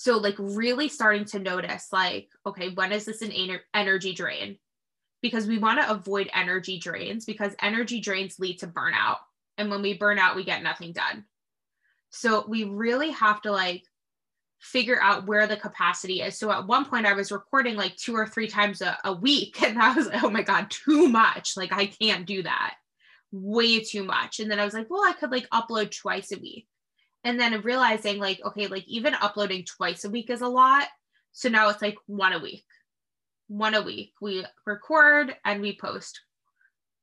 so 0.00 0.16
like 0.16 0.36
really 0.38 0.88
starting 0.88 1.26
to 1.26 1.38
notice 1.38 1.88
like 1.92 2.28
okay 2.46 2.70
when 2.70 2.90
is 2.90 3.04
this 3.04 3.20
an 3.20 3.32
energy 3.74 4.14
drain 4.14 4.56
because 5.22 5.46
we 5.46 5.58
want 5.58 5.80
to 5.80 5.90
avoid 5.90 6.30
energy 6.34 6.78
drains 6.78 7.24
because 7.24 7.54
energy 7.60 8.00
drains 8.00 8.38
lead 8.38 8.58
to 8.60 8.66
burnout. 8.66 9.18
And 9.58 9.70
when 9.70 9.82
we 9.82 9.94
burn 9.94 10.18
out, 10.18 10.36
we 10.36 10.44
get 10.44 10.62
nothing 10.62 10.92
done. 10.92 11.24
So 12.10 12.44
we 12.48 12.64
really 12.64 13.10
have 13.10 13.42
to 13.42 13.52
like 13.52 13.84
figure 14.58 15.00
out 15.02 15.26
where 15.26 15.46
the 15.46 15.56
capacity 15.56 16.22
is. 16.22 16.38
So 16.38 16.50
at 16.50 16.66
one 16.66 16.84
point, 16.84 17.06
I 17.06 17.12
was 17.12 17.32
recording 17.32 17.76
like 17.76 17.96
two 17.96 18.14
or 18.16 18.26
three 18.26 18.48
times 18.48 18.82
a, 18.82 18.96
a 19.04 19.12
week, 19.12 19.62
and 19.62 19.78
I 19.78 19.94
was 19.94 20.06
like, 20.06 20.22
oh 20.22 20.30
my 20.30 20.42
God, 20.42 20.70
too 20.70 21.08
much. 21.08 21.56
Like, 21.56 21.72
I 21.72 21.86
can't 21.86 22.26
do 22.26 22.42
that. 22.42 22.74
Way 23.32 23.80
too 23.80 24.04
much. 24.04 24.40
And 24.40 24.50
then 24.50 24.58
I 24.58 24.64
was 24.64 24.74
like, 24.74 24.88
well, 24.90 25.04
I 25.04 25.12
could 25.12 25.30
like 25.30 25.48
upload 25.50 25.96
twice 25.96 26.32
a 26.32 26.38
week. 26.38 26.66
And 27.24 27.38
then 27.38 27.60
realizing, 27.62 28.18
like, 28.18 28.40
okay, 28.44 28.66
like 28.66 28.86
even 28.88 29.14
uploading 29.14 29.64
twice 29.64 30.04
a 30.04 30.10
week 30.10 30.30
is 30.30 30.40
a 30.40 30.48
lot. 30.48 30.88
So 31.32 31.48
now 31.48 31.68
it's 31.68 31.82
like 31.82 31.96
one 32.06 32.32
a 32.32 32.38
week, 32.38 32.64
one 33.48 33.74
a 33.74 33.82
week. 33.82 34.12
We 34.20 34.44
record 34.66 35.36
and 35.44 35.60
we 35.60 35.76
post 35.76 36.20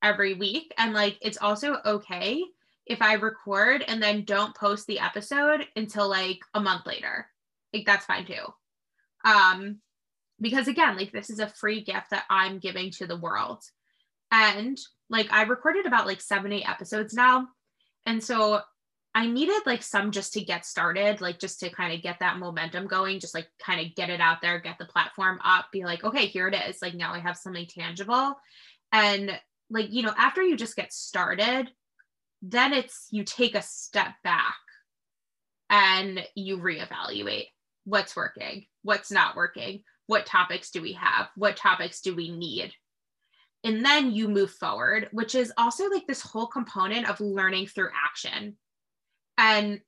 every 0.02 0.34
week. 0.34 0.74
And 0.78 0.94
like, 0.94 1.18
it's 1.22 1.38
also 1.38 1.78
okay 1.86 2.44
if 2.88 3.02
I 3.02 3.14
record 3.14 3.84
and 3.88 4.02
then 4.02 4.24
don't 4.24 4.56
post 4.56 4.88
the 4.88 5.00
episode 5.00 5.66
until 5.76 6.10
like 6.10 6.40
a 6.54 6.60
month 6.60 6.86
later. 6.86 7.28
Like 7.74 7.86
that's 7.86 8.06
fine 8.06 8.26
too. 8.26 8.46
Um 9.26 9.80
because 10.40 10.68
again, 10.68 10.96
like 10.96 11.12
this 11.12 11.30
is 11.30 11.40
a 11.40 11.48
free 11.48 11.82
gift 11.82 12.12
that 12.12 12.26
I'm 12.30 12.60
giving 12.60 12.92
to 12.92 13.08
the 13.08 13.18
world. 13.18 13.64
And 14.32 14.78
like 15.10 15.32
I 15.32 15.44
recorded 15.44 15.86
about 15.86 16.08
like 16.08 16.22
7 16.22 16.52
8 16.52 16.70
episodes 16.70 17.14
now. 17.14 17.48
And 18.06 18.24
so 18.24 18.62
I 19.18 19.26
needed 19.26 19.64
like 19.66 19.82
some 19.82 20.12
just 20.12 20.34
to 20.34 20.44
get 20.44 20.64
started, 20.64 21.22
like 21.22 21.40
just 21.40 21.60
to 21.62 21.72
kind 21.72 21.92
of 21.92 22.04
get 22.04 22.20
that 22.20 22.38
momentum 22.38 22.86
going, 22.86 23.20
just 23.20 23.34
like 23.34 23.48
kind 23.58 23.82
of 23.82 23.96
get 23.96 24.12
it 24.12 24.22
out 24.22 24.44
there, 24.44 24.60
get 24.60 24.78
the 24.78 24.86
platform 24.86 25.40
up, 25.44 25.72
be 25.72 25.86
like, 25.86 26.04
okay, 26.04 26.28
here 26.28 26.48
it 26.48 26.54
is. 26.54 26.84
Like 26.84 26.94
now 26.94 27.16
I 27.16 27.20
have 27.20 27.36
something 27.36 27.66
tangible. 27.66 28.36
And 28.92 29.32
like, 29.72 29.92
you 29.92 30.04
know, 30.04 30.14
after 30.16 30.44
you 30.44 30.56
just 30.56 30.76
get 30.76 30.94
started, 30.94 31.68
then 32.44 32.74
it's 32.74 33.08
you 33.10 33.24
take 33.24 33.56
a 33.56 33.62
step 33.64 34.14
back 34.24 34.54
and 35.68 36.24
you 36.36 36.60
reevaluate 36.60 37.48
what's 37.86 38.16
working, 38.16 38.68
what's 38.84 39.10
not 39.10 39.36
working, 39.36 39.82
what 40.06 40.28
topics 40.28 40.70
do 40.70 40.80
we 40.80 40.94
have, 40.94 41.30
what 41.36 41.58
topics 41.58 42.02
do 42.02 42.16
we 42.16 42.30
need. 42.30 42.72
And 43.64 43.84
then 43.84 44.12
you 44.12 44.28
move 44.28 44.52
forward, 44.52 45.10
which 45.12 45.34
is 45.34 45.52
also 45.58 45.90
like 45.90 46.06
this 46.06 46.22
whole 46.22 46.46
component 46.46 47.10
of 47.10 47.20
learning 47.20 47.66
through 47.66 47.90
action. 48.08 48.58
And 49.38 49.82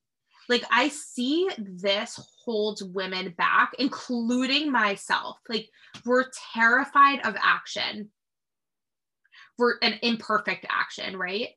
like 0.47 0.63
I 0.71 0.89
see 0.89 1.49
this 1.57 2.19
holds 2.43 2.83
women 2.83 3.33
back, 3.37 3.71
including 3.77 4.71
myself. 4.71 5.37
Like 5.47 5.69
we're 6.05 6.25
terrified 6.53 7.25
of 7.25 7.35
action. 7.41 8.09
We're 9.57 9.77
an 9.81 9.99
imperfect 10.01 10.65
action, 10.69 11.17
right? 11.17 11.49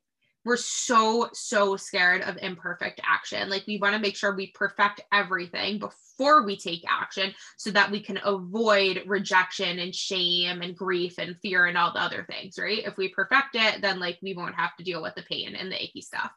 we're 0.45 0.57
so 0.57 1.29
so 1.33 1.77
scared 1.77 2.21
of 2.21 2.37
imperfect 2.41 2.99
action 3.07 3.49
like 3.49 3.63
we 3.67 3.77
want 3.77 3.93
to 3.93 4.01
make 4.01 4.15
sure 4.15 4.35
we 4.35 4.51
perfect 4.51 5.01
everything 5.11 5.79
before 5.79 6.45
we 6.45 6.57
take 6.57 6.83
action 6.87 7.33
so 7.57 7.71
that 7.71 7.89
we 7.89 7.99
can 7.99 8.19
avoid 8.23 9.03
rejection 9.05 9.79
and 9.79 9.95
shame 9.95 10.61
and 10.61 10.75
grief 10.75 11.17
and 11.17 11.37
fear 11.41 11.65
and 11.65 11.77
all 11.77 11.93
the 11.93 12.01
other 12.01 12.25
things 12.29 12.57
right 12.57 12.85
if 12.85 12.97
we 12.97 13.09
perfect 13.09 13.55
it 13.55 13.81
then 13.81 13.99
like 13.99 14.19
we 14.21 14.33
won't 14.33 14.55
have 14.55 14.75
to 14.75 14.83
deal 14.83 15.01
with 15.01 15.15
the 15.15 15.23
pain 15.23 15.55
and 15.55 15.71
the 15.71 15.81
achy 15.81 16.01
stuff 16.01 16.31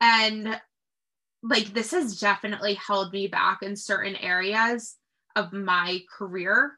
and 0.00 0.60
like 1.42 1.72
this 1.72 1.92
has 1.92 2.18
definitely 2.18 2.74
held 2.74 3.12
me 3.12 3.26
back 3.26 3.62
in 3.62 3.76
certain 3.76 4.16
areas 4.16 4.96
of 5.36 5.52
my 5.52 6.00
career 6.16 6.72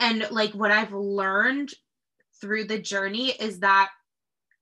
and 0.00 0.26
like 0.30 0.52
what 0.52 0.70
i've 0.70 0.92
learned 0.92 1.72
through 2.40 2.64
the 2.64 2.78
journey 2.78 3.30
is 3.30 3.60
that 3.60 3.90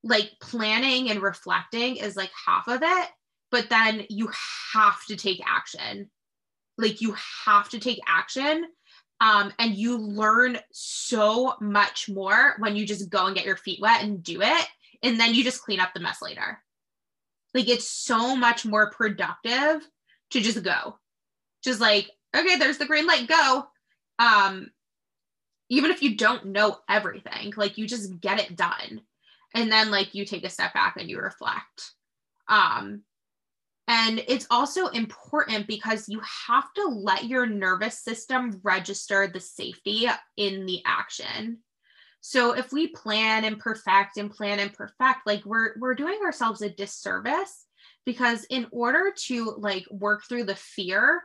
like 0.03 0.31
planning 0.41 1.09
and 1.09 1.21
reflecting 1.21 1.97
is 1.97 2.15
like 2.15 2.31
half 2.45 2.67
of 2.67 2.81
it, 2.83 3.07
but 3.51 3.69
then 3.69 4.05
you 4.09 4.29
have 4.73 5.03
to 5.07 5.15
take 5.15 5.41
action. 5.45 6.09
Like 6.77 7.01
you 7.01 7.15
have 7.45 7.69
to 7.69 7.79
take 7.79 7.99
action. 8.07 8.65
Um, 9.21 9.51
and 9.59 9.75
you 9.75 9.97
learn 9.97 10.59
so 10.71 11.55
much 11.59 12.07
more 12.07 12.55
when 12.59 12.77
you 12.77 12.85
just 12.85 13.09
go 13.09 13.25
and 13.25 13.35
get 13.35 13.45
your 13.45 13.57
feet 13.57 13.81
wet 13.81 14.01
and 14.01 14.23
do 14.23 14.41
it. 14.41 14.67
And 15.03 15.19
then 15.19 15.33
you 15.33 15.43
just 15.43 15.61
clean 15.61 15.81
up 15.81 15.93
the 15.93 15.99
mess 15.99 16.21
later. 16.21 16.63
Like 17.53 17.67
it's 17.67 17.89
so 17.89 18.35
much 18.35 18.65
more 18.65 18.91
productive 18.91 19.87
to 20.31 20.41
just 20.41 20.63
go. 20.63 20.97
Just 21.63 21.81
like, 21.81 22.09
okay, 22.35 22.57
there's 22.57 22.77
the 22.77 22.85
green 22.85 23.07
light, 23.07 23.27
go. 23.27 23.67
Um, 24.19 24.69
even 25.69 25.91
if 25.91 26.01
you 26.01 26.15
don't 26.15 26.47
know 26.47 26.77
everything, 26.89 27.53
like 27.57 27.77
you 27.77 27.87
just 27.87 28.19
get 28.19 28.39
it 28.39 28.55
done 28.55 29.01
and 29.53 29.71
then 29.71 29.91
like 29.91 30.13
you 30.13 30.25
take 30.25 30.45
a 30.45 30.49
step 30.49 30.73
back 30.73 30.95
and 30.97 31.09
you 31.09 31.19
reflect 31.19 31.91
um 32.47 33.01
and 33.87 34.23
it's 34.27 34.45
also 34.51 34.87
important 34.87 35.65
because 35.65 36.07
you 36.07 36.21
have 36.47 36.71
to 36.75 36.85
let 36.85 37.25
your 37.25 37.47
nervous 37.47 38.03
system 38.03 38.59
register 38.63 39.27
the 39.27 39.39
safety 39.39 40.07
in 40.37 40.65
the 40.65 40.81
action 40.85 41.57
so 42.21 42.53
if 42.53 42.71
we 42.71 42.87
plan 42.87 43.45
and 43.45 43.59
perfect 43.59 44.17
and 44.17 44.31
plan 44.31 44.59
and 44.59 44.73
perfect 44.73 45.19
like 45.25 45.43
we're 45.45 45.71
we're 45.79 45.95
doing 45.95 46.19
ourselves 46.23 46.61
a 46.61 46.69
disservice 46.69 47.65
because 48.05 48.45
in 48.49 48.67
order 48.71 49.13
to 49.15 49.55
like 49.57 49.85
work 49.91 50.23
through 50.27 50.43
the 50.43 50.55
fear 50.55 51.21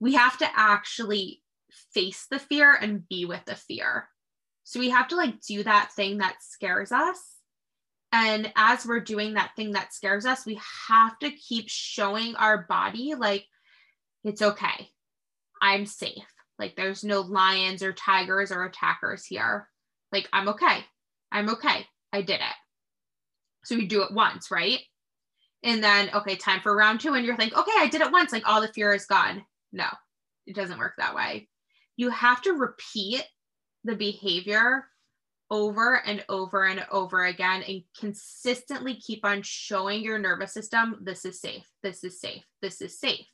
we 0.00 0.14
have 0.14 0.36
to 0.38 0.48
actually 0.54 1.42
face 1.92 2.26
the 2.30 2.38
fear 2.38 2.74
and 2.74 3.08
be 3.08 3.24
with 3.24 3.44
the 3.46 3.54
fear 3.54 4.08
so 4.64 4.80
we 4.80 4.90
have 4.90 5.08
to 5.08 5.16
like 5.16 5.40
do 5.40 5.62
that 5.62 5.90
thing 5.92 6.18
that 6.18 6.36
scares 6.40 6.92
us 6.92 7.38
and 8.12 8.50
as 8.56 8.86
we're 8.86 9.00
doing 9.00 9.34
that 9.34 9.52
thing 9.54 9.72
that 9.72 9.92
scares 9.92 10.24
us, 10.24 10.46
we 10.46 10.58
have 10.88 11.18
to 11.18 11.30
keep 11.30 11.68
showing 11.68 12.34
our 12.36 12.66
body 12.66 13.14
like 13.14 13.46
it's 14.24 14.40
okay. 14.40 14.90
I'm 15.60 15.86
safe. 15.86 16.24
Like 16.58 16.74
there's 16.74 17.04
no 17.04 17.20
lions 17.20 17.82
or 17.82 17.92
tigers 17.92 18.50
or 18.50 18.64
attackers 18.64 19.26
here. 19.26 19.68
Like 20.12 20.28
I'm 20.32 20.48
okay. 20.48 20.84
I'm 21.32 21.48
okay. 21.50 21.86
I 22.12 22.22
did 22.22 22.40
it. 22.40 22.56
So 23.64 23.74
you 23.74 23.86
do 23.86 24.02
it 24.02 24.12
once, 24.12 24.50
right? 24.50 24.80
And 25.62 25.82
then, 25.82 26.10
okay, 26.14 26.36
time 26.36 26.60
for 26.60 26.74
round 26.74 27.00
two. 27.00 27.14
And 27.14 27.26
you're 27.26 27.36
like, 27.36 27.56
okay, 27.56 27.72
I 27.76 27.88
did 27.88 28.00
it 28.00 28.12
once. 28.12 28.32
Like 28.32 28.48
all 28.48 28.60
the 28.60 28.68
fear 28.68 28.94
is 28.94 29.06
gone. 29.06 29.44
No, 29.72 29.88
it 30.46 30.54
doesn't 30.54 30.78
work 30.78 30.94
that 30.98 31.14
way. 31.14 31.48
You 31.96 32.10
have 32.10 32.40
to 32.42 32.52
repeat 32.52 33.24
the 33.84 33.96
behavior 33.96 34.86
over 35.50 36.00
and 36.06 36.24
over 36.28 36.66
and 36.66 36.84
over 36.90 37.24
again 37.24 37.62
and 37.66 37.82
consistently 37.98 38.94
keep 38.94 39.24
on 39.24 39.42
showing 39.42 40.02
your 40.02 40.18
nervous 40.18 40.52
system 40.52 40.98
this 41.02 41.24
is 41.24 41.40
safe, 41.40 41.66
this 41.82 42.04
is 42.04 42.20
safe, 42.20 42.44
this 42.60 42.80
is 42.80 42.98
safe. 42.98 43.26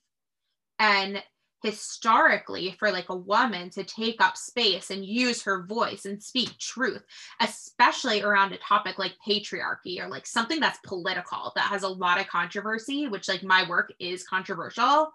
And 0.79 1.23
historically, 1.65 2.77
for 2.79 2.93
like 2.93 3.09
a 3.09 3.17
woman 3.17 3.71
to 3.71 3.83
take 3.83 4.21
up 4.21 4.37
space 4.37 4.91
and 4.91 5.03
use 5.03 5.43
her 5.43 5.65
voice 5.65 6.05
and 6.05 6.23
speak 6.23 6.59
truth, 6.59 7.03
especially 7.41 8.21
around 8.21 8.53
a 8.53 8.59
topic 8.59 8.99
like 8.99 9.15
patriarchy 9.27 9.99
or 9.99 10.07
like 10.09 10.27
something 10.27 10.61
that's 10.61 10.79
political 10.85 11.53
that 11.57 11.65
has 11.65 11.83
a 11.83 11.89
lot 11.89 12.21
of 12.21 12.29
controversy, 12.29 13.09
which 13.09 13.31
like 13.31 13.43
my 13.43 13.67
work 13.67 13.91
is 13.99 14.27
controversial. 14.27 15.11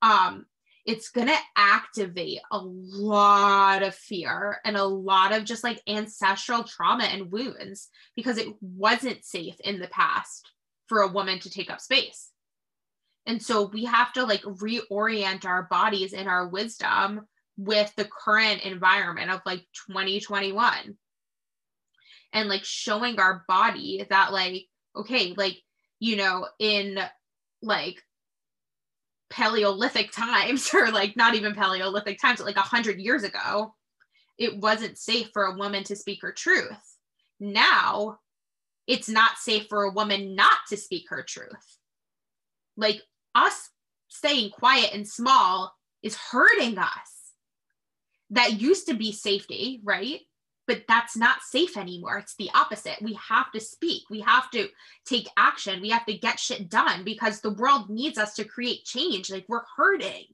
Um, 0.00 0.46
it's 0.86 1.10
going 1.10 1.28
to 1.28 1.38
activate 1.56 2.40
a 2.50 2.58
lot 2.58 3.82
of 3.82 3.94
fear 3.94 4.60
and 4.64 4.78
a 4.78 4.84
lot 4.84 5.32
of 5.32 5.44
just 5.44 5.62
like 5.62 5.82
ancestral 5.86 6.64
trauma 6.64 7.04
and 7.04 7.30
wounds 7.30 7.90
because 8.16 8.38
it 8.38 8.48
wasn't 8.62 9.26
safe 9.26 9.60
in 9.60 9.78
the 9.78 9.88
past 9.88 10.50
for 10.86 11.02
a 11.02 11.12
woman 11.12 11.38
to 11.40 11.50
take 11.50 11.70
up 11.70 11.82
space. 11.82 12.31
And 13.26 13.40
so 13.40 13.66
we 13.66 13.84
have 13.84 14.12
to 14.14 14.24
like 14.24 14.42
reorient 14.42 15.44
our 15.44 15.64
bodies 15.64 16.12
and 16.12 16.28
our 16.28 16.48
wisdom 16.48 17.26
with 17.56 17.92
the 17.96 18.04
current 18.04 18.62
environment 18.62 19.30
of 19.30 19.40
like 19.46 19.60
2021 19.88 20.96
and 22.32 22.48
like 22.48 22.64
showing 22.64 23.20
our 23.20 23.44
body 23.46 24.06
that 24.08 24.32
like 24.32 24.64
okay 24.96 25.34
like 25.36 25.58
you 26.00 26.16
know 26.16 26.48
in 26.58 26.98
like 27.60 28.02
Paleolithic 29.32 30.12
times, 30.12 30.70
or 30.74 30.90
like 30.90 31.16
not 31.16 31.34
even 31.34 31.54
Paleolithic 31.54 32.20
times, 32.20 32.38
but 32.38 32.46
like 32.46 32.56
a 32.56 32.60
hundred 32.60 33.00
years 33.00 33.24
ago, 33.24 33.74
it 34.38 34.56
wasn't 34.58 34.98
safe 34.98 35.30
for 35.32 35.44
a 35.44 35.56
woman 35.56 35.82
to 35.84 35.96
speak 35.96 36.20
her 36.22 36.32
truth. 36.32 36.96
Now, 37.40 38.18
it's 38.86 39.08
not 39.08 39.38
safe 39.38 39.66
for 39.68 39.84
a 39.84 39.92
woman 39.92 40.34
not 40.34 40.58
to 40.68 40.76
speak 40.76 41.04
her 41.08 41.22
truth. 41.22 41.78
Like 42.76 43.00
us 43.34 43.70
staying 44.08 44.50
quiet 44.50 44.90
and 44.92 45.08
small 45.08 45.74
is 46.02 46.16
hurting 46.16 46.78
us. 46.78 46.88
That 48.30 48.60
used 48.60 48.86
to 48.88 48.94
be 48.94 49.12
safety, 49.12 49.80
right? 49.84 50.20
but 50.66 50.84
that's 50.86 51.16
not 51.16 51.42
safe 51.42 51.76
anymore. 51.76 52.18
It's 52.18 52.36
the 52.36 52.50
opposite. 52.54 52.96
We 53.02 53.18
have 53.28 53.50
to 53.52 53.60
speak. 53.60 54.04
We 54.10 54.20
have 54.20 54.50
to 54.52 54.68
take 55.04 55.28
action. 55.36 55.82
We 55.82 55.90
have 55.90 56.06
to 56.06 56.16
get 56.16 56.38
shit 56.38 56.68
done 56.68 57.04
because 57.04 57.40
the 57.40 57.52
world 57.52 57.90
needs 57.90 58.18
us 58.18 58.34
to 58.34 58.44
create 58.44 58.84
change. 58.84 59.30
Like 59.30 59.44
we're 59.48 59.64
hurting. 59.76 60.24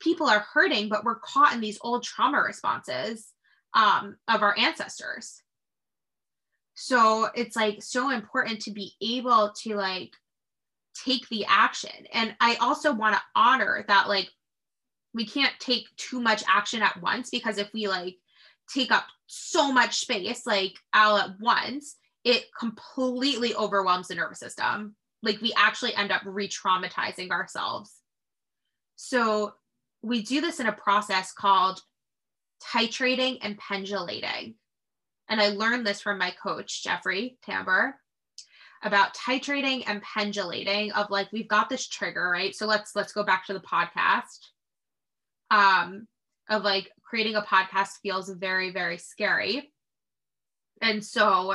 People 0.00 0.26
are 0.28 0.46
hurting, 0.52 0.88
but 0.88 1.04
we're 1.04 1.18
caught 1.18 1.52
in 1.52 1.60
these 1.60 1.78
old 1.82 2.02
trauma 2.02 2.42
responses 2.42 3.32
um, 3.74 4.16
of 4.28 4.42
our 4.42 4.58
ancestors. 4.58 5.42
So 6.74 7.28
it's 7.34 7.56
like 7.56 7.82
so 7.82 8.10
important 8.10 8.60
to 8.62 8.70
be 8.70 8.94
able 9.02 9.52
to 9.62 9.76
like 9.76 10.14
take 11.04 11.28
the 11.28 11.44
action. 11.48 12.06
And 12.12 12.34
I 12.40 12.56
also 12.56 12.92
want 12.92 13.14
to 13.14 13.22
honor 13.34 13.84
that 13.88 14.08
like 14.08 14.30
we 15.14 15.26
can't 15.26 15.52
take 15.58 15.86
too 15.96 16.20
much 16.20 16.42
action 16.48 16.82
at 16.82 17.00
once 17.00 17.30
because 17.30 17.58
if 17.58 17.72
we 17.72 17.88
like 17.88 18.16
take 18.72 18.92
up 18.92 19.06
so 19.26 19.72
much 19.72 19.98
space 19.98 20.46
like 20.46 20.74
all 20.94 21.18
at 21.18 21.40
once, 21.40 21.96
it 22.24 22.44
completely 22.58 23.54
overwhelms 23.54 24.08
the 24.08 24.14
nervous 24.14 24.38
system. 24.38 24.94
Like 25.22 25.40
we 25.40 25.52
actually 25.56 25.94
end 25.94 26.12
up 26.12 26.22
re-traumatizing 26.24 27.30
ourselves. 27.30 27.92
So 28.96 29.54
we 30.02 30.22
do 30.22 30.40
this 30.40 30.60
in 30.60 30.66
a 30.66 30.72
process 30.72 31.32
called 31.32 31.80
titrating 32.62 33.38
and 33.42 33.58
pendulating. 33.58 34.54
And 35.28 35.40
I 35.40 35.48
learned 35.48 35.86
this 35.86 36.00
from 36.00 36.18
my 36.18 36.32
coach, 36.42 36.82
Jeffrey 36.82 37.38
Tambor, 37.46 37.92
about 38.82 39.14
titrating 39.14 39.84
and 39.86 40.02
pendulating 40.02 40.92
of 40.92 41.10
like 41.10 41.30
we've 41.32 41.48
got 41.48 41.68
this 41.68 41.86
trigger, 41.86 42.30
right? 42.30 42.54
So 42.54 42.66
let's 42.66 42.96
let's 42.96 43.12
go 43.12 43.22
back 43.22 43.46
to 43.46 43.52
the 43.52 43.60
podcast. 43.60 44.38
Um, 45.50 46.06
of 46.50 46.64
like 46.64 46.92
creating 47.02 47.36
a 47.36 47.42
podcast 47.42 48.00
feels 48.02 48.28
very, 48.28 48.70
very 48.70 48.98
scary. 48.98 49.72
And 50.82 51.02
so 51.04 51.54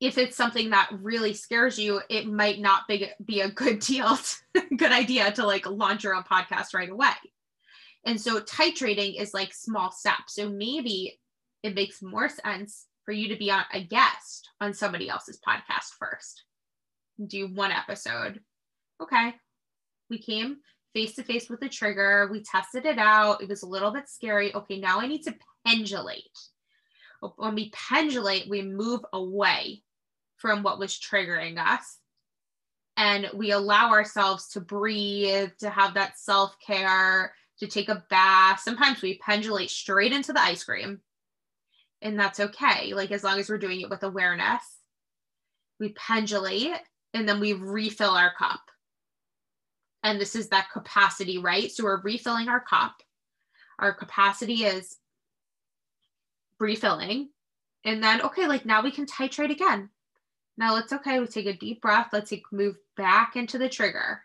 if 0.00 0.18
it's 0.18 0.36
something 0.36 0.70
that 0.70 0.90
really 1.00 1.34
scares 1.34 1.78
you, 1.78 2.00
it 2.08 2.26
might 2.26 2.60
not 2.60 2.86
be, 2.86 3.10
be 3.24 3.40
a 3.40 3.50
good 3.50 3.80
deal, 3.80 4.16
good 4.76 4.92
idea 4.92 5.32
to 5.32 5.46
like 5.46 5.68
launch 5.68 6.04
your 6.04 6.14
own 6.14 6.22
podcast 6.22 6.74
right 6.74 6.90
away. 6.90 7.08
And 8.04 8.20
so 8.20 8.40
titrating 8.40 9.20
is 9.20 9.34
like 9.34 9.52
small 9.52 9.90
steps. 9.90 10.34
So 10.34 10.48
maybe 10.48 11.18
it 11.62 11.74
makes 11.74 12.02
more 12.02 12.28
sense 12.28 12.86
for 13.08 13.12
you 13.12 13.28
to 13.28 13.36
be 13.36 13.50
on 13.50 13.64
a 13.72 13.82
guest 13.82 14.50
on 14.60 14.74
somebody 14.74 15.08
else's 15.08 15.40
podcast 15.40 15.94
first. 15.98 16.44
Do 17.26 17.48
one 17.54 17.72
episode. 17.72 18.40
Okay. 19.02 19.34
We 20.10 20.18
came 20.18 20.58
face 20.92 21.14
to 21.14 21.22
face 21.22 21.48
with 21.48 21.60
the 21.60 21.70
trigger. 21.70 22.28
We 22.30 22.42
tested 22.42 22.84
it 22.84 22.98
out. 22.98 23.42
It 23.42 23.48
was 23.48 23.62
a 23.62 23.66
little 23.66 23.92
bit 23.92 24.10
scary. 24.10 24.54
Okay, 24.54 24.78
now 24.78 25.00
I 25.00 25.06
need 25.06 25.22
to 25.22 25.34
pendulate. 25.66 26.38
When 27.36 27.54
we 27.54 27.70
pendulate, 27.70 28.50
we 28.50 28.60
move 28.60 29.00
away 29.14 29.84
from 30.36 30.62
what 30.62 30.78
was 30.78 31.00
triggering 31.00 31.56
us. 31.56 31.96
And 32.98 33.30
we 33.32 33.52
allow 33.52 33.88
ourselves 33.88 34.50
to 34.50 34.60
breathe, 34.60 35.52
to 35.60 35.70
have 35.70 35.94
that 35.94 36.18
self 36.18 36.54
care, 36.58 37.32
to 37.60 37.66
take 37.68 37.88
a 37.88 38.04
bath. 38.10 38.60
Sometimes 38.60 39.00
we 39.00 39.16
pendulate 39.16 39.70
straight 39.70 40.12
into 40.12 40.34
the 40.34 40.42
ice 40.42 40.62
cream, 40.62 41.00
and 42.02 42.18
that's 42.18 42.40
okay. 42.40 42.94
Like, 42.94 43.10
as 43.10 43.24
long 43.24 43.38
as 43.38 43.48
we're 43.48 43.58
doing 43.58 43.80
it 43.80 43.90
with 43.90 44.02
awareness, 44.02 44.62
we 45.80 45.90
pendulate 45.90 46.72
and 47.14 47.28
then 47.28 47.40
we 47.40 47.52
refill 47.52 48.10
our 48.10 48.32
cup. 48.38 48.60
And 50.02 50.20
this 50.20 50.36
is 50.36 50.48
that 50.48 50.70
capacity, 50.72 51.38
right? 51.38 51.70
So 51.70 51.84
we're 51.84 52.02
refilling 52.02 52.48
our 52.48 52.60
cup. 52.60 52.94
Our 53.78 53.92
capacity 53.92 54.64
is 54.64 54.96
refilling. 56.60 57.30
And 57.84 58.02
then, 58.02 58.22
okay, 58.22 58.46
like 58.46 58.64
now 58.64 58.82
we 58.82 58.90
can 58.90 59.06
titrate 59.06 59.50
again. 59.50 59.90
Now 60.56 60.74
let's 60.74 60.92
okay, 60.92 61.20
we 61.20 61.26
take 61.26 61.46
a 61.46 61.52
deep 61.52 61.80
breath. 61.80 62.08
Let's 62.12 62.30
take, 62.30 62.42
move 62.52 62.76
back 62.96 63.36
into 63.36 63.58
the 63.58 63.68
trigger. 63.68 64.22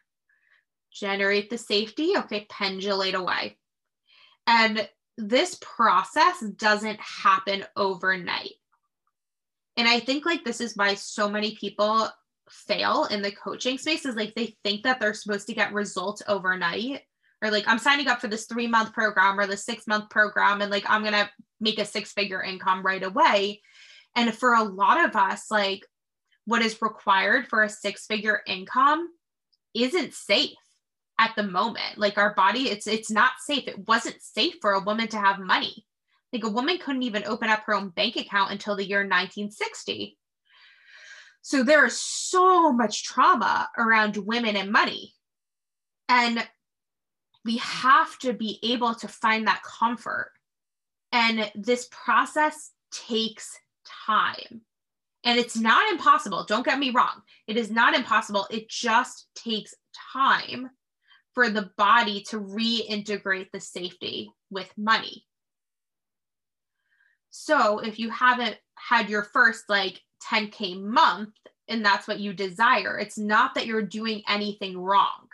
Generate 0.91 1.49
the 1.49 1.57
safety. 1.57 2.13
Okay, 2.17 2.47
pendulate 2.49 3.15
away. 3.15 3.57
And 4.47 4.87
this 5.17 5.57
process 5.61 6.39
doesn't 6.57 6.99
happen 6.99 7.65
overnight. 7.75 8.53
And 9.77 9.87
I 9.87 9.99
think 9.99 10.25
like 10.25 10.43
this 10.43 10.61
is 10.61 10.75
why 10.75 10.95
so 10.95 11.29
many 11.29 11.55
people 11.55 12.09
fail 12.49 13.05
in 13.05 13.21
the 13.21 13.31
coaching 13.31 13.77
space 13.77 14.05
is 14.05 14.15
like 14.15 14.35
they 14.35 14.55
think 14.63 14.83
that 14.83 14.99
they're 14.99 15.13
supposed 15.13 15.47
to 15.47 15.53
get 15.53 15.73
results 15.73 16.21
overnight 16.27 17.01
or 17.41 17.51
like 17.51 17.67
I'm 17.67 17.79
signing 17.79 18.07
up 18.07 18.21
for 18.21 18.27
this 18.27 18.45
3 18.45 18.67
month 18.67 18.93
program 18.93 19.39
or 19.39 19.47
the 19.47 19.57
6 19.57 19.87
month 19.87 20.09
program 20.09 20.61
and 20.61 20.69
like 20.69 20.85
I'm 20.87 21.01
going 21.01 21.13
to 21.13 21.29
make 21.59 21.79
a 21.79 21.85
six 21.85 22.11
figure 22.11 22.43
income 22.43 22.83
right 22.83 23.03
away. 23.03 23.61
And 24.15 24.33
for 24.33 24.53
a 24.53 24.63
lot 24.63 25.03
of 25.05 25.15
us 25.15 25.49
like 25.49 25.85
what 26.45 26.61
is 26.61 26.81
required 26.81 27.47
for 27.47 27.63
a 27.63 27.69
six 27.69 28.05
figure 28.05 28.41
income 28.45 29.07
isn't 29.73 30.13
safe 30.13 30.51
at 31.19 31.35
the 31.35 31.43
moment. 31.43 31.97
Like 31.97 32.17
our 32.17 32.33
body 32.35 32.69
it's 32.69 32.87
it's 32.87 33.11
not 33.11 33.33
safe. 33.39 33.67
It 33.67 33.87
wasn't 33.87 34.21
safe 34.21 34.55
for 34.61 34.73
a 34.73 34.83
woman 34.83 35.07
to 35.09 35.19
have 35.19 35.39
money. 35.39 35.85
Like 36.31 36.43
a 36.43 36.49
woman 36.49 36.79
couldn't 36.79 37.03
even 37.03 37.25
open 37.25 37.49
up 37.49 37.63
her 37.65 37.75
own 37.75 37.89
bank 37.89 38.15
account 38.15 38.51
until 38.51 38.75
the 38.75 38.87
year 38.87 38.99
1960 38.99 40.17
so 41.43 41.61
there 41.61 41.85
is 41.85 41.99
so 41.99 42.71
much 42.71 43.03
trauma 43.03 43.69
around 43.77 44.15
women 44.15 44.55
and 44.55 44.71
money. 44.71 45.13
And 46.07 46.47
we 47.43 47.57
have 47.57 48.17
to 48.19 48.31
be 48.31 48.59
able 48.63 48.95
to 48.95 49.09
find 49.09 49.45
that 49.45 49.61
comfort. 49.61 50.31
And 51.11 51.51
this 51.53 51.89
process 51.91 52.71
takes 52.91 53.59
time. 54.05 54.61
And 55.25 55.37
it's 55.37 55.57
not 55.57 55.91
impossible. 55.91 56.45
Don't 56.45 56.65
get 56.65 56.79
me 56.79 56.91
wrong. 56.91 57.21
It 57.45 57.57
is 57.57 57.69
not 57.69 57.93
impossible. 57.93 58.47
It 58.49 58.69
just 58.69 59.27
takes 59.35 59.75
time 60.13 60.69
for 61.33 61.49
the 61.49 61.71
body 61.77 62.21
to 62.29 62.39
reintegrate 62.39 63.51
the 63.51 63.59
safety 63.59 64.31
with 64.49 64.71
money. 64.77 65.25
So 67.29 67.79
if 67.79 67.97
you 67.97 68.09
haven't 68.11 68.57
had 68.75 69.09
your 69.09 69.23
first 69.23 69.63
like 69.67 69.99
10K 70.29 70.81
month 70.81 71.33
and 71.67 71.83
that's 71.83 72.07
what 72.07 72.19
you 72.19 72.33
desire, 72.33 72.99
it's 72.99 73.17
not 73.17 73.55
that 73.55 73.65
you're 73.65 73.81
doing 73.81 74.21
anything 74.27 74.77
wrong. 74.77 75.27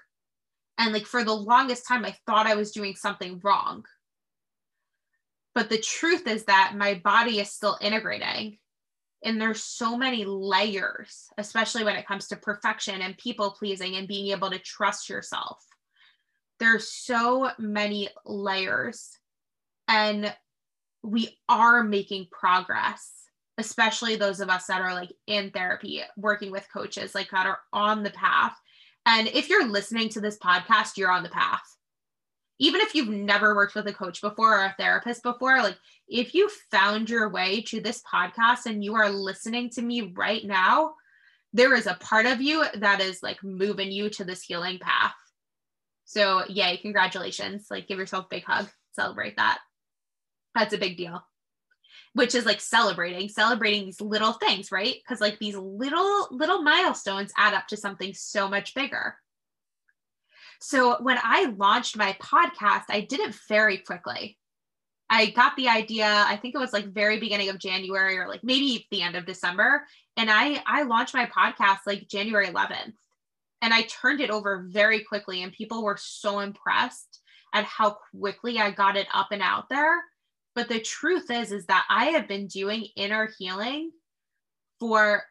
And 0.78 0.94
like 0.94 1.06
for 1.06 1.26
the 1.26 1.34
longest 1.34 1.86
time, 1.88 2.06
I 2.06 2.16
thought 2.26 2.48
I 2.48 2.56
was 2.56 2.72
doing 2.72 2.96
something 2.96 3.42
wrong. 3.44 3.84
But 5.54 5.70
the 5.70 5.78
truth 5.78 6.26
is 6.26 6.46
that 6.46 6.76
my 6.78 7.02
body 7.04 7.40
is 7.40 7.52
still 7.52 7.78
integrating 7.82 8.60
and 9.24 9.42
there's 9.42 9.62
so 9.62 9.98
many 9.98 10.24
layers 10.26 11.28
especially 11.38 11.84
when 11.84 11.96
it 11.96 12.08
comes 12.08 12.28
to 12.28 12.38
perfection 12.38 13.02
and 13.02 13.18
people 13.18 13.52
pleasing 13.52 13.96
and 13.96 14.08
being 14.08 14.32
able 14.32 14.50
to 14.50 14.60
trust 14.60 15.10
yourself 15.10 15.64
there's 16.60 16.92
so 16.92 17.50
many 17.58 18.10
layers 18.26 19.12
and 19.88 20.34
we 21.04 21.38
are 21.48 21.84
making 21.84 22.28
progress 22.32 23.12
especially 23.58 24.16
those 24.16 24.40
of 24.40 24.50
us 24.50 24.68
that 24.68 24.82
are 24.82 24.94
like 24.94 25.12
in 25.28 25.52
therapy 25.52 26.02
working 26.18 26.52
with 26.52 26.72
coaches 26.72 27.14
like 27.14 27.30
that 27.32 27.46
are 27.46 27.60
on 27.74 28.04
the 28.04 28.12
path 28.12 28.56
and 29.06 29.28
if 29.30 29.50
you're 29.50 29.68
listening 29.68 30.10
to 30.10 30.22
this 30.22 30.38
podcast 30.38 30.98
you're 30.98 31.12
on 31.12 31.24
the 31.24 31.30
path 31.30 31.64
even 32.60 32.82
if 32.82 32.94
you've 32.94 33.10
never 33.10 33.56
worked 33.56 33.74
with 33.74 33.88
a 33.88 33.94
coach 33.94 34.22
before 34.22 34.60
or 34.60 34.66
a 34.66 34.76
therapist 34.78 35.24
before, 35.24 35.64
like 35.64 35.78
if 36.10 36.34
you 36.34 36.50
found 36.70 37.10
your 37.10 37.30
way 37.30 37.62
to 37.62 37.80
this 37.80 38.04
podcast 38.04 38.66
and 38.66 38.84
you 38.84 38.96
are 38.96 39.10
listening 39.10 39.70
to 39.72 39.82
me 39.82 40.14
right 40.16 40.44
now, 40.46 40.94
there 41.54 41.74
is 41.74 41.88
a 41.88 41.96
part 41.96 42.26
of 42.26 42.42
you 42.42 42.66
that 42.76 43.00
is 43.00 43.24
like 43.24 43.42
moving 43.44 43.92
you 43.92 44.10
to 44.10 44.26
this 44.26 44.44
healing 44.44 44.78
path. 44.78 45.16
So, 46.10 46.42
yay, 46.50 46.78
congratulations. 46.78 47.68
Like, 47.70 47.88
give 47.88 48.00
yourself 48.00 48.26
a 48.26 48.30
big 48.32 48.44
hug, 48.44 48.68
celebrate 48.94 49.38
that. 49.38 49.60
That's 50.56 50.74
a 50.74 50.80
big 50.80 50.98
deal. 50.98 51.24
Which 52.14 52.34
is 52.34 52.48
like 52.48 52.62
celebrating, 52.62 53.30
celebrating 53.30 53.86
these 53.86 54.02
little 54.02 54.34
things, 54.34 54.72
right? 54.72 54.96
Because 54.96 55.22
like 55.22 55.38
these 55.38 55.56
little, 55.56 56.28
little 56.32 56.64
milestones 56.64 57.32
add 57.38 57.54
up 57.54 57.68
to 57.68 57.78
something 57.78 58.16
so 58.16 58.50
much 58.50 58.74
bigger. 58.74 59.18
So 60.60 61.00
when 61.00 61.20
I 61.24 61.54
launched 61.56 61.96
my 61.96 62.14
podcast, 62.14 62.86
I 62.90 63.06
did 63.08 63.20
it 63.20 63.36
very 63.48 63.78
quickly. 63.78 64.40
I 65.12 65.28
got 65.28 65.56
the 65.58 65.70
idea, 65.70 66.08
I 66.08 66.38
think 66.38 66.56
it 66.56 66.60
was 66.60 66.74
like 66.74 66.88
very 66.88 67.20
beginning 67.20 67.50
of 67.50 67.60
January 67.60 68.18
or 68.18 68.28
like 68.28 68.44
maybe 68.44 68.88
the 68.90 69.04
end 69.04 69.16
of 69.16 69.28
December. 69.28 69.86
And 70.18 70.32
I 70.32 70.64
I 70.66 70.84
launched 70.84 71.14
my 71.14 71.28
podcast 71.28 71.82
like 71.86 72.08
January 72.08 72.48
11th. 72.48 72.94
And 73.62 73.74
I 73.74 73.84
turned 73.84 74.22
it 74.22 74.30
over 74.30 74.68
very 74.70 75.04
quickly 75.04 75.44
and 75.44 75.52
people 75.52 75.84
were 75.84 75.98
so 76.00 76.40
impressed 76.40 77.20
at 77.54 77.66
how 77.66 77.98
quickly 78.12 78.60
I 78.60 78.72
got 78.72 78.96
it 78.96 79.08
up 79.14 79.28
and 79.32 79.42
out 79.42 79.70
there. 79.70 80.02
But 80.56 80.70
the 80.70 80.80
truth 80.80 81.30
is 81.30 81.52
is 81.52 81.66
that 81.66 81.86
I 81.90 82.06
have 82.06 82.28
been 82.28 82.48
doing 82.48 82.88
inner 82.96 83.30
healing 83.38 83.92
for 84.80 85.24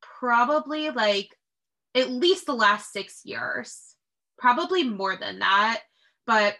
probably 0.00 0.90
like 0.90 1.28
at 1.94 2.10
least 2.10 2.46
the 2.46 2.54
last 2.54 2.92
6 2.92 3.22
years 3.24 3.94
probably 4.38 4.84
more 4.84 5.16
than 5.16 5.40
that. 5.40 5.80
But 6.26 6.56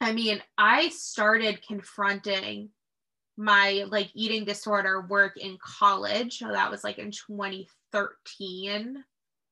I 0.00 0.12
mean, 0.12 0.42
I 0.58 0.88
started 0.88 1.66
confronting 1.66 2.70
my 3.36 3.84
like 3.88 4.10
eating 4.14 4.44
disorder 4.44 5.06
work 5.08 5.36
in 5.36 5.58
college. 5.62 6.38
So 6.38 6.48
that 6.48 6.70
was 6.70 6.84
like 6.84 6.98
in 6.98 7.10
2013. 7.10 9.04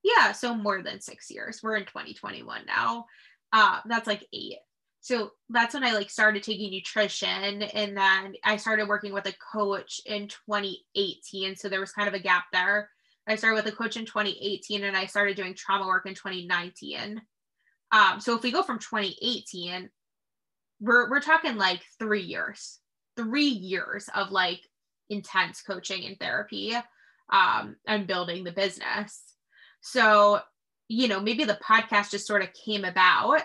Yeah, 0.03 0.33
so 0.33 0.55
more 0.55 0.83
than 0.83 1.01
six 1.01 1.31
years. 1.31 1.61
We're 1.63 1.77
in 1.77 1.85
2021 1.85 2.67
now. 2.67 3.07
Uh, 3.53 3.81
that's 3.87 4.07
like 4.07 4.25
eight. 4.33 4.59
so 5.01 5.33
that's 5.49 5.75
when 5.75 5.85
I 5.85 5.93
like 5.93 6.11
started 6.11 6.43
taking 6.43 6.71
nutrition 6.71 7.63
and 7.63 7.97
then 7.97 8.35
I 8.45 8.57
started 8.57 8.87
working 8.89 9.13
with 9.13 9.27
a 9.27 9.35
coach 9.53 10.01
in 10.07 10.29
2018 10.29 11.57
so 11.57 11.69
there 11.69 11.81
was 11.81 11.93
kind 11.93 12.07
of 12.09 12.15
a 12.15 12.19
gap 12.21 12.45
there 12.53 12.91
I 13.27 13.37
started 13.37 13.57
with 13.65 13.73
a 13.73 13.77
coach 13.77 13.97
in 13.97 14.05
2018 14.07 14.85
and 14.85 14.97
I 14.97 15.07
started 15.07 15.37
doing 15.37 15.55
trauma 15.55 15.87
work 15.87 16.07
in 16.07 16.15
2019 16.15 17.21
um, 17.93 18.21
so 18.21 18.37
if 18.37 18.43
we 18.43 18.53
go 18.53 18.63
from 18.63 18.79
2018 18.79 19.89
we're 20.81 21.11
we're 21.11 21.21
talking 21.21 21.57
like 21.57 21.83
3 21.99 22.21
years 22.23 22.79
3 23.17 23.43
years 23.45 24.09
of 24.15 24.31
like 24.31 24.61
intense 25.09 25.63
coaching 25.63 26.05
and 26.07 26.19
therapy 26.21 26.77
um, 27.31 27.77
and 27.87 28.07
building 28.07 28.45
the 28.45 28.53
business 28.53 29.23
so 29.81 30.40
you 30.88 31.09
know 31.09 31.21
maybe 31.21 31.45
the 31.45 31.59
podcast 31.64 32.11
just 32.11 32.27
sort 32.27 32.43
of 32.43 32.53
came 32.53 32.85
about 32.85 33.43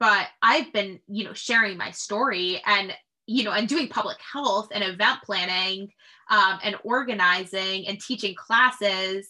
but 0.00 0.26
I've 0.42 0.72
been, 0.72 1.00
you 1.08 1.24
know, 1.24 1.32
sharing 1.32 1.76
my 1.76 1.90
story 1.90 2.60
and, 2.66 2.92
you 3.26 3.44
know, 3.44 3.52
and 3.52 3.68
doing 3.68 3.88
public 3.88 4.18
health 4.32 4.68
and 4.72 4.84
event 4.84 5.20
planning 5.24 5.88
um, 6.30 6.58
and 6.62 6.76
organizing 6.84 7.86
and 7.86 8.00
teaching 8.00 8.34
classes 8.34 9.28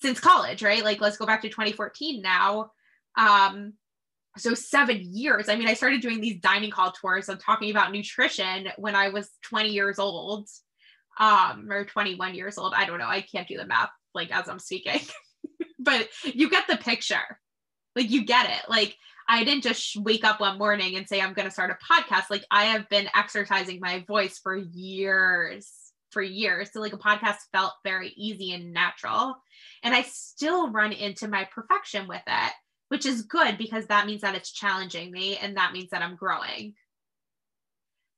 since 0.00 0.18
college, 0.20 0.62
right? 0.62 0.84
Like, 0.84 1.00
let's 1.00 1.16
go 1.16 1.26
back 1.26 1.42
to 1.42 1.48
2014 1.48 2.22
now. 2.22 2.70
Um, 3.18 3.74
so 4.38 4.54
seven 4.54 5.00
years. 5.02 5.50
I 5.50 5.56
mean, 5.56 5.68
I 5.68 5.74
started 5.74 6.00
doing 6.00 6.20
these 6.20 6.40
dining 6.40 6.70
hall 6.70 6.92
tours 6.98 7.28
and 7.28 7.38
talking 7.38 7.70
about 7.70 7.92
nutrition 7.92 8.68
when 8.78 8.94
I 8.94 9.10
was 9.10 9.28
20 9.42 9.68
years 9.68 9.98
old, 9.98 10.48
um, 11.20 11.70
or 11.70 11.84
21 11.84 12.34
years 12.34 12.56
old. 12.56 12.72
I 12.74 12.86
don't 12.86 12.98
know. 12.98 13.08
I 13.08 13.20
can't 13.20 13.46
do 13.46 13.58
the 13.58 13.66
math 13.66 13.90
like 14.14 14.34
as 14.34 14.48
I'm 14.48 14.58
speaking, 14.58 15.00
but 15.82 16.08
you 16.24 16.48
get 16.50 16.66
the 16.66 16.76
picture. 16.76 17.38
Like 17.94 18.10
you 18.10 18.24
get 18.24 18.48
it. 18.48 18.68
Like 18.68 18.96
I 19.28 19.44
didn't 19.44 19.62
just 19.62 19.96
wake 19.96 20.24
up 20.24 20.40
one 20.40 20.58
morning 20.58 20.96
and 20.96 21.08
say, 21.08 21.20
I'm 21.20 21.34
going 21.34 21.46
to 21.46 21.52
start 21.52 21.70
a 21.70 21.92
podcast. 21.92 22.24
Like 22.30 22.44
I 22.50 22.64
have 22.64 22.88
been 22.88 23.08
exercising 23.14 23.80
my 23.80 24.04
voice 24.06 24.38
for 24.42 24.56
years, 24.56 25.70
for 26.10 26.22
years. 26.22 26.70
So 26.72 26.80
like 26.80 26.92
a 26.92 26.98
podcast 26.98 27.36
felt 27.52 27.72
very 27.84 28.12
easy 28.16 28.52
and 28.52 28.72
natural. 28.72 29.36
And 29.82 29.94
I 29.94 30.02
still 30.02 30.70
run 30.70 30.92
into 30.92 31.28
my 31.28 31.48
perfection 31.52 32.08
with 32.08 32.22
it, 32.26 32.52
which 32.88 33.06
is 33.06 33.22
good 33.22 33.58
because 33.58 33.86
that 33.86 34.06
means 34.06 34.22
that 34.22 34.34
it's 34.34 34.52
challenging 34.52 35.10
me 35.10 35.36
and 35.36 35.56
that 35.56 35.72
means 35.72 35.90
that 35.90 36.02
I'm 36.02 36.16
growing. 36.16 36.74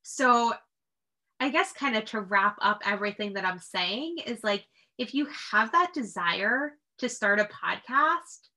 So 0.03 0.53
I 1.41 1.51
guess 1.51 1.73
kind 1.73 1.97
of 1.97 2.05
to 2.07 2.21
wrap 2.21 2.57
up 2.61 2.83
everything 2.85 3.35
that 3.35 3.45
I'm 3.45 3.59
saying 3.59 4.19
is 4.27 4.43
like, 4.43 4.65
if 4.99 5.15
you 5.15 5.27
have 5.51 5.73
that 5.73 5.93
desire 5.93 6.73
to 6.99 7.09
start 7.09 7.41
a 7.41 7.45
podcast, 7.45 8.49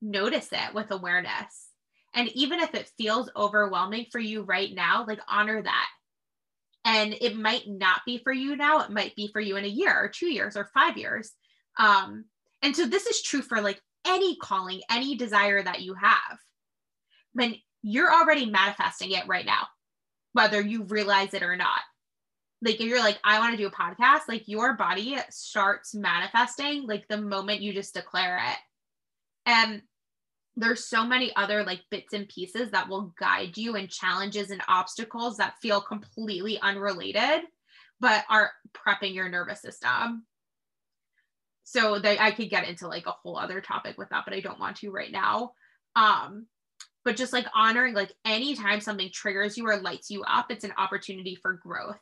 notice 0.00 0.48
it 0.52 0.74
with 0.74 0.90
awareness 0.90 1.68
and 2.14 2.28
even 2.34 2.60
if 2.60 2.74
it 2.74 2.90
feels 2.96 3.30
overwhelming 3.36 4.06
for 4.10 4.18
you 4.18 4.42
right 4.42 4.74
now, 4.74 5.04
like 5.06 5.20
honor 5.28 5.62
that. 5.62 5.86
And 6.84 7.14
it 7.20 7.36
might 7.36 7.64
not 7.66 8.00
be 8.06 8.18
for 8.18 8.32
you 8.32 8.56
now, 8.56 8.80
it 8.80 8.90
might 8.90 9.14
be 9.14 9.28
for 9.32 9.40
you 9.40 9.56
in 9.56 9.64
a 9.64 9.68
year 9.68 9.94
or 9.94 10.08
two 10.08 10.26
years 10.26 10.56
or 10.56 10.70
five 10.72 10.96
years. 10.96 11.32
Um, 11.78 12.24
and 12.62 12.74
so 12.74 12.86
this 12.86 13.06
is 13.06 13.22
true 13.22 13.42
for 13.42 13.60
like 13.60 13.80
any 14.06 14.36
calling, 14.36 14.80
any 14.90 15.16
desire 15.16 15.62
that 15.62 15.82
you 15.82 15.94
have. 15.94 16.38
When 17.34 17.56
you're 17.82 18.12
already 18.12 18.46
manifesting 18.46 19.12
it 19.12 19.28
right 19.28 19.46
now, 19.46 19.68
whether 20.32 20.60
you 20.60 20.84
realize 20.84 21.34
it 21.34 21.42
or 21.42 21.56
not. 21.56 21.80
Like 22.60 22.76
if 22.76 22.82
you're 22.82 22.98
like, 22.98 23.18
I 23.24 23.38
want 23.38 23.52
to 23.52 23.56
do 23.56 23.68
a 23.68 23.70
podcast, 23.70 24.22
like 24.28 24.48
your 24.48 24.74
body 24.74 25.16
starts 25.30 25.94
manifesting 25.94 26.86
like 26.86 27.06
the 27.08 27.20
moment 27.20 27.60
you 27.60 27.72
just 27.72 27.94
declare 27.94 28.38
it. 28.38 28.58
And 29.46 29.82
there's 30.56 30.84
so 30.84 31.06
many 31.06 31.34
other 31.36 31.62
like 31.62 31.82
bits 31.90 32.12
and 32.12 32.28
pieces 32.28 32.72
that 32.72 32.88
will 32.88 33.14
guide 33.18 33.56
you 33.56 33.76
and 33.76 33.88
challenges 33.88 34.50
and 34.50 34.60
obstacles 34.66 35.36
that 35.36 35.54
feel 35.62 35.80
completely 35.80 36.58
unrelated 36.60 37.42
but 38.00 38.24
are 38.28 38.52
prepping 38.74 39.14
your 39.14 39.28
nervous 39.28 39.62
system. 39.62 40.24
So 41.64 41.98
that 41.98 42.20
i 42.20 42.30
could 42.32 42.50
get 42.50 42.66
into 42.66 42.88
like 42.88 43.06
a 43.06 43.12
whole 43.12 43.38
other 43.38 43.60
topic 43.60 43.96
with 43.98 44.08
that 44.08 44.24
but 44.24 44.34
i 44.34 44.40
don't 44.40 44.60
want 44.60 44.76
to 44.78 44.90
right 44.90 45.12
now. 45.12 45.52
Um 45.94 46.46
but 47.04 47.16
just 47.16 47.32
like 47.32 47.46
honoring 47.54 47.94
like 47.94 48.12
anytime 48.24 48.80
something 48.80 49.10
triggers 49.12 49.56
you 49.56 49.66
or 49.66 49.76
lights 49.78 50.10
you 50.10 50.24
up 50.24 50.50
it's 50.50 50.64
an 50.64 50.74
opportunity 50.76 51.36
for 51.40 51.54
growth 51.54 52.00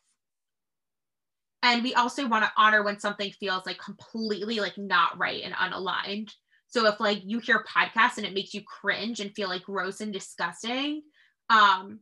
and 1.67 1.83
we 1.83 1.95
also 1.95 2.27
want 2.27 2.45
to 2.45 2.53
honor 2.57 2.83
when 2.83 2.99
something 2.99 3.31
feels 3.33 3.67
like 3.67 3.79
completely 3.79 4.61
like 4.61 4.79
not 4.79 5.19
right 5.19 5.43
and 5.43 5.55
unaligned 5.55 6.31
so 6.69 6.87
if 6.87 7.01
like 7.01 7.23
you 7.25 7.39
hear 7.39 7.65
podcasts 7.65 8.17
and 8.19 8.27
it 8.27 8.35
makes 8.35 8.53
you 8.53 8.63
cringe 8.63 9.21
and 9.21 9.35
feel 9.35 9.49
like 9.49 9.63
gross 9.63 10.01
and 10.01 10.13
disgusting, 10.13 11.03
um, 11.49 12.01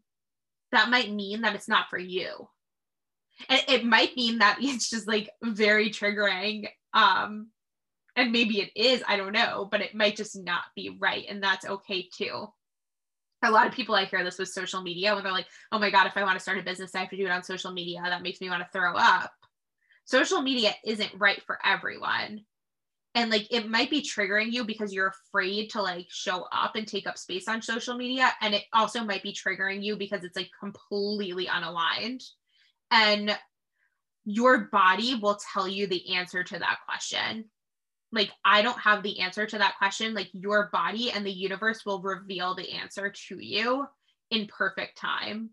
that 0.72 0.90
might 0.90 1.12
mean 1.12 1.42
that 1.42 1.54
it's 1.54 1.68
not 1.68 1.90
for 1.90 1.98
you. 1.98 2.48
And 3.48 3.62
it 3.68 3.84
might 3.84 4.16
mean 4.16 4.38
that 4.38 4.58
it's 4.60 4.90
just 4.90 5.06
like 5.06 5.30
very 5.42 5.90
triggering. 5.90 6.68
Um, 6.92 7.50
and 8.16 8.32
maybe 8.32 8.60
it 8.60 8.70
is, 8.76 9.02
I 9.06 9.16
don't 9.16 9.32
know, 9.32 9.68
but 9.70 9.80
it 9.80 9.94
might 9.94 10.16
just 10.16 10.36
not 10.36 10.62
be 10.74 10.96
right. 11.00 11.24
And 11.28 11.42
that's 11.42 11.66
okay 11.66 12.08
too. 12.16 12.46
A 13.42 13.50
lot 13.50 13.66
of 13.66 13.74
people 13.74 13.94
I 13.94 14.06
hear 14.06 14.24
this 14.24 14.38
with 14.38 14.48
social 14.48 14.82
media 14.82 15.14
when 15.14 15.22
they're 15.22 15.32
like, 15.32 15.48
oh 15.70 15.78
my 15.78 15.90
God, 15.90 16.06
if 16.06 16.16
I 16.16 16.22
want 16.22 16.36
to 16.36 16.42
start 16.42 16.58
a 16.58 16.62
business, 16.62 16.94
I 16.94 17.00
have 17.00 17.10
to 17.10 17.16
do 17.16 17.26
it 17.26 17.30
on 17.30 17.42
social 17.42 17.72
media. 17.72 18.00
That 18.02 18.22
makes 18.22 18.40
me 18.40 18.48
want 18.48 18.62
to 18.62 18.68
throw 18.72 18.96
up. 18.96 19.32
Social 20.04 20.42
media 20.42 20.74
isn't 20.84 21.12
right 21.18 21.42
for 21.46 21.58
everyone. 21.64 22.44
And 23.14 23.30
like 23.30 23.46
it 23.50 23.70
might 23.70 23.90
be 23.90 24.02
triggering 24.02 24.52
you 24.52 24.64
because 24.64 24.92
you're 24.92 25.14
afraid 25.28 25.70
to 25.70 25.82
like 25.82 26.06
show 26.10 26.46
up 26.52 26.74
and 26.74 26.86
take 26.86 27.06
up 27.06 27.16
space 27.16 27.48
on 27.48 27.62
social 27.62 27.96
media. 27.96 28.32
And 28.40 28.54
it 28.54 28.64
also 28.72 29.04
might 29.04 29.22
be 29.22 29.32
triggering 29.32 29.82
you 29.82 29.96
because 29.96 30.24
it's 30.24 30.36
like 30.36 30.50
completely 30.58 31.46
unaligned. 31.46 32.24
And 32.90 33.36
your 34.24 34.68
body 34.72 35.14
will 35.14 35.38
tell 35.52 35.68
you 35.68 35.86
the 35.86 36.14
answer 36.16 36.42
to 36.42 36.58
that 36.58 36.78
question. 36.86 37.44
Like 38.10 38.30
i 38.44 38.62
don't 38.62 38.78
have 38.78 39.02
the 39.02 39.20
answer 39.20 39.46
to 39.46 39.58
that 39.58 39.78
question. 39.78 40.14
Like 40.14 40.30
your 40.32 40.70
body 40.72 41.12
and 41.12 41.24
the 41.24 41.32
universe 41.32 41.84
will 41.86 42.02
reveal 42.02 42.54
the 42.54 42.72
answer 42.72 43.12
to 43.28 43.38
you 43.42 43.86
in 44.30 44.46
perfect 44.46 44.98
time. 44.98 45.50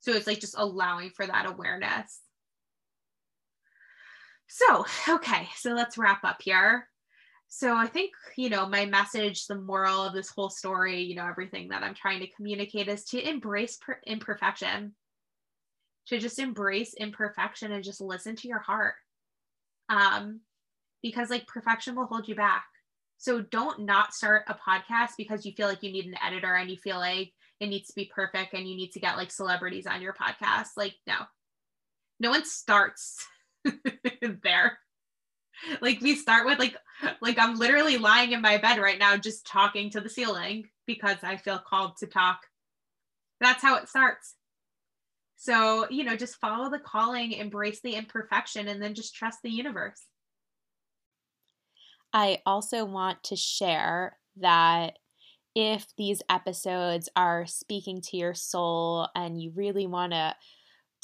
So 0.00 0.12
it's 0.12 0.26
like 0.26 0.40
just 0.40 0.54
allowing 0.56 1.10
for 1.10 1.26
that 1.26 1.46
awareness 1.46 2.20
so, 4.46 4.86
okay, 5.08 5.48
so 5.56 5.72
let's 5.72 5.98
wrap 5.98 6.24
up 6.24 6.40
here. 6.42 6.88
So, 7.48 7.76
I 7.76 7.86
think, 7.86 8.12
you 8.36 8.50
know, 8.50 8.66
my 8.66 8.84
message, 8.86 9.46
the 9.46 9.54
moral 9.54 10.02
of 10.02 10.12
this 10.12 10.28
whole 10.28 10.50
story, 10.50 11.02
you 11.02 11.14
know, 11.14 11.26
everything 11.26 11.68
that 11.68 11.82
I'm 11.82 11.94
trying 11.94 12.20
to 12.20 12.30
communicate 12.34 12.88
is 12.88 13.04
to 13.06 13.28
embrace 13.28 13.76
per- 13.76 14.00
imperfection, 14.06 14.94
to 16.08 16.18
just 16.18 16.38
embrace 16.38 16.94
imperfection 16.94 17.72
and 17.72 17.84
just 17.84 18.00
listen 18.00 18.34
to 18.36 18.48
your 18.48 18.58
heart. 18.58 18.94
Um, 19.88 20.40
because 21.02 21.30
like 21.30 21.46
perfection 21.46 21.94
will 21.94 22.06
hold 22.06 22.28
you 22.28 22.34
back. 22.34 22.64
So, 23.18 23.40
don't 23.40 23.80
not 23.80 24.14
start 24.14 24.44
a 24.48 24.54
podcast 24.54 25.10
because 25.16 25.46
you 25.46 25.52
feel 25.52 25.68
like 25.68 25.82
you 25.82 25.92
need 25.92 26.06
an 26.06 26.16
editor 26.26 26.54
and 26.56 26.68
you 26.68 26.76
feel 26.76 26.98
like 26.98 27.32
it 27.60 27.68
needs 27.68 27.88
to 27.88 27.94
be 27.94 28.10
perfect 28.12 28.54
and 28.54 28.68
you 28.68 28.74
need 28.74 28.90
to 28.92 29.00
get 29.00 29.16
like 29.16 29.30
celebrities 29.30 29.86
on 29.86 30.02
your 30.02 30.14
podcast. 30.14 30.70
Like, 30.76 30.94
no, 31.06 31.14
no 32.18 32.30
one 32.30 32.44
starts 32.44 33.24
there. 34.42 34.78
Like 35.80 36.00
we 36.00 36.14
start 36.14 36.46
with 36.46 36.58
like 36.58 36.76
like 37.20 37.38
I'm 37.38 37.56
literally 37.56 37.96
lying 37.96 38.32
in 38.32 38.40
my 38.40 38.58
bed 38.58 38.78
right 38.78 38.98
now 38.98 39.16
just 39.16 39.46
talking 39.46 39.90
to 39.90 40.00
the 40.00 40.08
ceiling 40.08 40.68
because 40.86 41.18
I 41.22 41.36
feel 41.36 41.58
called 41.58 41.96
to 41.98 42.06
talk. 42.06 42.40
That's 43.40 43.62
how 43.62 43.76
it 43.76 43.88
starts. 43.88 44.34
So, 45.36 45.86
you 45.90 46.04
know, 46.04 46.16
just 46.16 46.36
follow 46.36 46.70
the 46.70 46.78
calling, 46.78 47.32
embrace 47.32 47.80
the 47.82 47.94
imperfection 47.94 48.68
and 48.68 48.82
then 48.82 48.94
just 48.94 49.14
trust 49.14 49.40
the 49.42 49.50
universe. 49.50 50.00
I 52.12 52.38
also 52.46 52.84
want 52.84 53.22
to 53.24 53.36
share 53.36 54.16
that 54.36 54.98
if 55.54 55.86
these 55.96 56.22
episodes 56.30 57.08
are 57.14 57.46
speaking 57.46 58.00
to 58.02 58.16
your 58.16 58.34
soul 58.34 59.08
and 59.14 59.40
you 59.40 59.52
really 59.54 59.86
want 59.86 60.12
to 60.12 60.34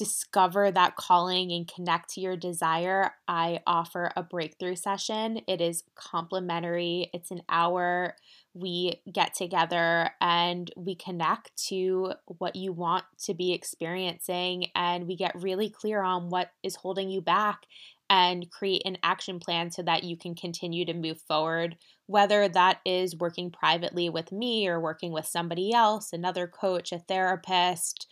discover 0.01 0.71
that 0.71 0.97
calling 0.97 1.53
and 1.53 1.69
connect 1.69 2.09
to 2.09 2.23
your 2.23 2.35
desire, 2.35 3.13
I 3.29 3.61
offer 3.67 4.11
a 4.17 4.23
breakthrough 4.23 4.77
session. 4.77 5.43
It 5.47 5.61
is 5.61 5.85
complimentary, 5.95 7.11
it's 7.13 7.31
an 7.31 7.43
hour. 7.51 8.17
We 8.55 9.03
get 9.13 9.35
together 9.35 10.09
and 10.19 10.71
we 10.75 10.95
connect 10.95 11.55
to 11.69 12.15
what 12.25 12.57
you 12.57 12.73
want 12.73 13.05
to 13.25 13.35
be 13.35 13.53
experiencing, 13.53 14.69
and 14.75 15.07
we 15.07 15.17
get 15.17 15.39
really 15.39 15.69
clear 15.69 16.03
on 16.03 16.31
what 16.31 16.51
is 16.63 16.77
holding 16.77 17.11
you 17.11 17.21
back 17.21 17.67
and 18.09 18.51
create 18.51 18.83
an 18.87 18.97
action 19.03 19.39
plan 19.39 19.71
so 19.71 19.83
that 19.83 20.03
you 20.03 20.17
can 20.17 20.35
continue 20.35 20.87
to 20.87 20.95
move 20.95 21.21
forward, 21.21 21.77
whether 22.07 22.49
that 22.49 22.81
is 22.85 23.15
working 23.15 23.51
privately 23.51 24.09
with 24.09 24.33
me 24.33 24.67
or 24.67 24.81
working 24.81 25.13
with 25.13 25.27
somebody 25.27 25.73
else, 25.73 26.13
another 26.13 26.49
coach, 26.49 26.91
a 26.91 26.99
therapist, 26.99 28.09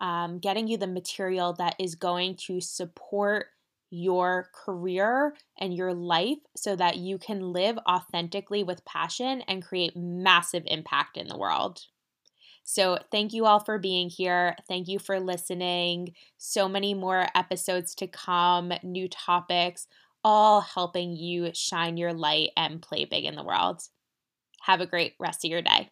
um, 0.00 0.38
getting 0.38 0.68
you 0.68 0.76
the 0.76 0.86
material 0.86 1.52
that 1.54 1.76
is 1.78 1.94
going 1.94 2.36
to 2.46 2.60
support 2.60 3.46
your 3.90 4.48
career 4.54 5.34
and 5.58 5.74
your 5.74 5.92
life 5.92 6.38
so 6.56 6.76
that 6.76 6.96
you 6.96 7.18
can 7.18 7.52
live 7.52 7.76
authentically 7.88 8.62
with 8.62 8.84
passion 8.84 9.42
and 9.48 9.64
create 9.64 9.96
massive 9.96 10.62
impact 10.66 11.16
in 11.16 11.26
the 11.26 11.36
world. 11.36 11.82
So, 12.62 12.98
thank 13.10 13.32
you 13.32 13.46
all 13.46 13.58
for 13.58 13.78
being 13.78 14.08
here. 14.08 14.54
Thank 14.68 14.86
you 14.86 15.00
for 15.00 15.18
listening. 15.18 16.14
So 16.38 16.68
many 16.68 16.94
more 16.94 17.26
episodes 17.34 17.94
to 17.96 18.06
come, 18.06 18.72
new 18.84 19.08
topics, 19.08 19.88
all 20.22 20.60
helping 20.60 21.16
you 21.16 21.50
shine 21.52 21.96
your 21.96 22.12
light 22.12 22.50
and 22.56 22.80
play 22.80 23.06
big 23.06 23.24
in 23.24 23.34
the 23.34 23.42
world. 23.42 23.82
Have 24.62 24.80
a 24.80 24.86
great 24.86 25.14
rest 25.18 25.44
of 25.44 25.50
your 25.50 25.62
day. 25.62 25.90